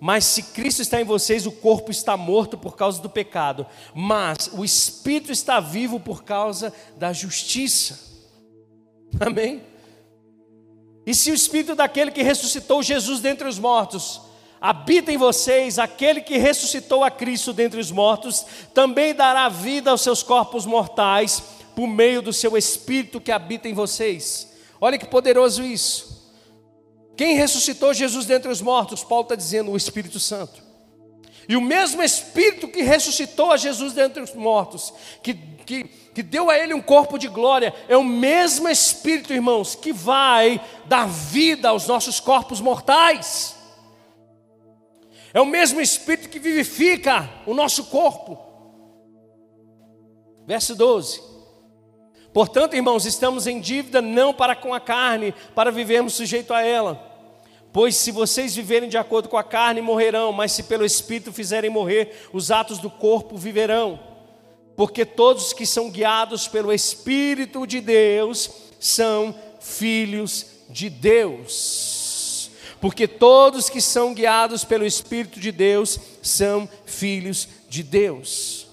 [0.00, 4.50] Mas se Cristo está em vocês, o corpo está morto por causa do pecado, mas
[4.52, 7.98] o espírito está vivo por causa da justiça.
[9.18, 9.62] Amém?
[11.04, 14.20] E se o espírito daquele que ressuscitou Jesus dentre os mortos
[14.60, 18.44] habita em vocês, aquele que ressuscitou a Cristo dentre os mortos,
[18.74, 21.42] também dará vida aos seus corpos mortais
[21.74, 24.52] por meio do seu espírito que habita em vocês.
[24.80, 26.17] Olha que poderoso isso.
[27.18, 29.02] Quem ressuscitou Jesus dentre os mortos?
[29.02, 30.62] Paulo está dizendo o Espírito Santo.
[31.48, 35.82] E o mesmo Espírito que ressuscitou a Jesus dentre os mortos, que, que,
[36.14, 40.64] que deu a ele um corpo de glória, é o mesmo Espírito, irmãos, que vai
[40.84, 43.56] dar vida aos nossos corpos mortais.
[45.34, 48.38] É o mesmo Espírito que vivifica o nosso corpo.
[50.46, 51.20] Verso 12.
[52.32, 57.07] Portanto, irmãos, estamos em dívida não para com a carne, para vivermos sujeito a ela.
[57.72, 61.70] Pois se vocês viverem de acordo com a carne, morrerão, mas se pelo Espírito fizerem
[61.70, 64.00] morrer os atos do corpo, viverão.
[64.76, 72.50] Porque todos que são guiados pelo Espírito de Deus são filhos de Deus.
[72.80, 78.67] porque todos que são guiados pelo Espírito de Deus são filhos de Deus.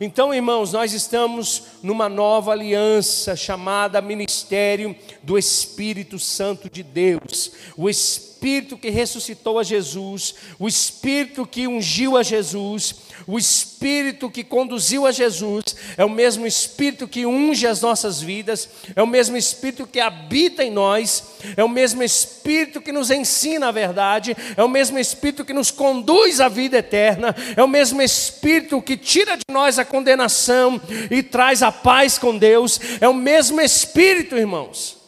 [0.00, 7.52] Então, irmãos, nós estamos numa nova aliança chamada Ministério do Espírito Santo de Deus.
[7.76, 7.88] O
[8.36, 12.94] Espírito que ressuscitou a Jesus, o Espírito que ungiu a Jesus,
[13.26, 18.68] o Espírito que conduziu a Jesus, é o mesmo Espírito que unge as nossas vidas,
[18.94, 21.24] é o mesmo Espírito que habita em nós,
[21.56, 25.70] é o mesmo Espírito que nos ensina a verdade, é o mesmo Espírito que nos
[25.70, 30.78] conduz à vida eterna, é o mesmo Espírito que tira de nós a condenação
[31.10, 34.98] e traz a paz com Deus, é o mesmo Espírito, irmãos.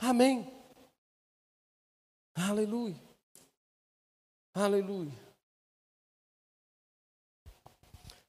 [0.00, 0.55] Amém.
[2.36, 3.00] Aleluia.
[4.52, 5.26] Aleluia.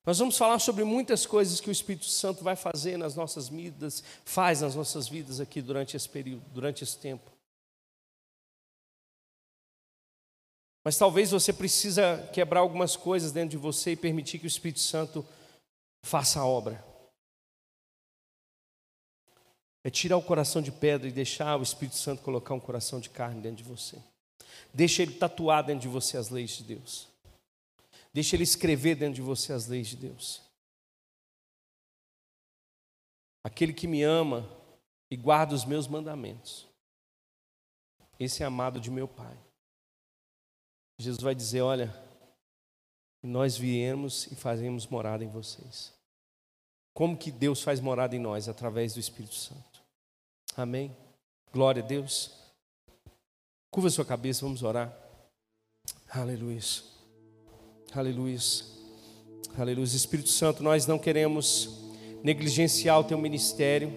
[0.06, 4.02] Nós vamos falar sobre muitas coisas que o Espírito Santo vai fazer nas nossas vidas,
[4.24, 7.30] faz nas nossas vidas aqui durante esse período, durante esse tempo.
[10.86, 14.80] Mas talvez você precisa quebrar algumas coisas dentro de você e permitir que o Espírito
[14.80, 15.26] Santo
[16.02, 16.82] faça a obra.
[19.84, 23.10] É tirar o coração de pedra e deixar o Espírito Santo colocar um coração de
[23.10, 23.98] carne dentro de você.
[24.74, 27.08] Deixa ele tatuar dentro de você as leis de Deus.
[28.18, 30.42] Deixa Ele escrever dentro de você as leis de Deus.
[33.44, 34.44] Aquele que me ama
[35.10, 36.68] e guarda os meus mandamentos,
[38.20, 39.38] esse é amado de meu Pai.
[41.00, 41.94] Jesus vai dizer: Olha,
[43.22, 45.94] nós viemos e fazemos morada em vocês.
[46.98, 48.50] Como que Deus faz morada em nós?
[48.50, 49.84] Através do Espírito Santo.
[50.56, 50.98] Amém?
[51.54, 52.32] Glória a Deus.
[53.70, 54.92] Curva sua cabeça, vamos orar.
[56.10, 56.60] Aleluia.
[57.94, 58.40] Aleluia.
[59.56, 59.86] Aleluia.
[59.86, 61.70] Espírito Santo, nós não queremos
[62.24, 63.94] negligenciar o teu ministério.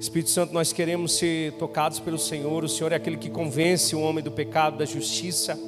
[0.00, 2.64] Espírito Santo, nós queremos ser tocados pelo Senhor.
[2.64, 5.58] O Senhor é aquele que convence o homem do pecado, da justiça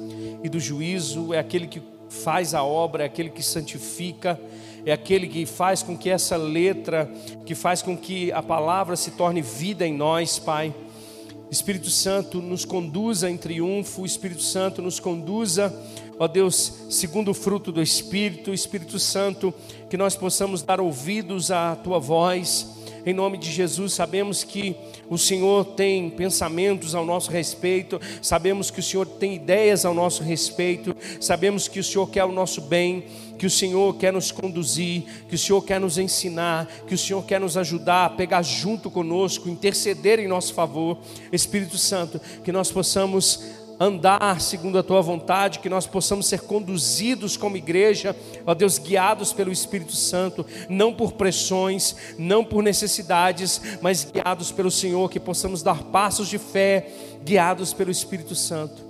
[0.43, 4.39] e do juízo, é aquele que faz a obra, é aquele que santifica,
[4.89, 7.11] é aquele que faz com que essa letra,
[7.45, 10.73] que faz com que a palavra se torne vida em nós, Pai.
[11.51, 15.73] Espírito Santo nos conduza em triunfo, Espírito Santo nos conduza
[16.19, 19.53] ó Deus, segundo o fruto do Espírito, Espírito Santo,
[19.89, 22.75] que nós possamos dar ouvidos à tua voz.
[23.05, 24.75] Em nome de Jesus, sabemos que
[25.09, 30.23] o Senhor tem pensamentos ao nosso respeito, sabemos que o Senhor tem ideias ao nosso
[30.23, 33.05] respeito, sabemos que o Senhor quer o nosso bem,
[33.37, 37.23] que o Senhor quer nos conduzir, que o Senhor quer nos ensinar, que o Senhor
[37.23, 40.97] quer nos ajudar a pegar junto conosco, interceder em nosso favor.
[41.31, 43.41] Espírito Santo, que nós possamos
[43.79, 48.15] andar segundo a tua vontade, que nós possamos ser conduzidos como igreja,
[48.45, 54.71] ó Deus, guiados pelo Espírito Santo, não por pressões, não por necessidades, mas guiados pelo
[54.71, 56.89] Senhor, que possamos dar passos de fé,
[57.23, 58.87] guiados pelo Espírito Santo.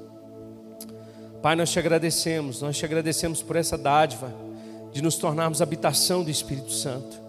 [1.41, 4.33] Pai, nós te agradecemos, nós te agradecemos por essa dádiva
[4.91, 7.21] de nos tornarmos habitação do Espírito Santo.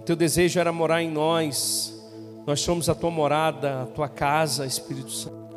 [0.00, 1.94] O teu desejo era morar em nós,
[2.46, 5.47] nós somos a tua morada, a tua casa, Espírito Santo.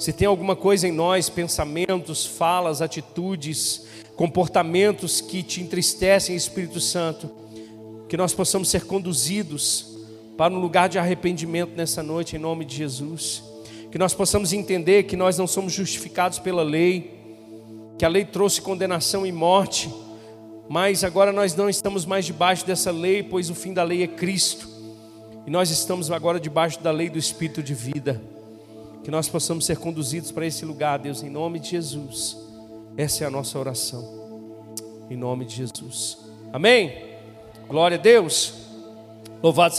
[0.00, 3.84] Se tem alguma coisa em nós, pensamentos, falas, atitudes,
[4.16, 7.30] comportamentos que te entristecem, Espírito Santo,
[8.08, 9.98] que nós possamos ser conduzidos
[10.38, 13.42] para um lugar de arrependimento nessa noite, em nome de Jesus.
[13.92, 17.20] Que nós possamos entender que nós não somos justificados pela lei,
[17.98, 19.92] que a lei trouxe condenação e morte,
[20.66, 24.06] mas agora nós não estamos mais debaixo dessa lei, pois o fim da lei é
[24.06, 24.66] Cristo,
[25.46, 28.39] e nós estamos agora debaixo da lei do Espírito de vida.
[29.02, 32.36] Que nós possamos ser conduzidos para esse lugar, Deus, em nome de Jesus.
[32.96, 34.04] Essa é a nossa oração.
[35.08, 36.18] Em nome de Jesus.
[36.52, 37.10] Amém?
[37.68, 38.54] Glória a Deus.
[39.42, 39.78] Louvado seja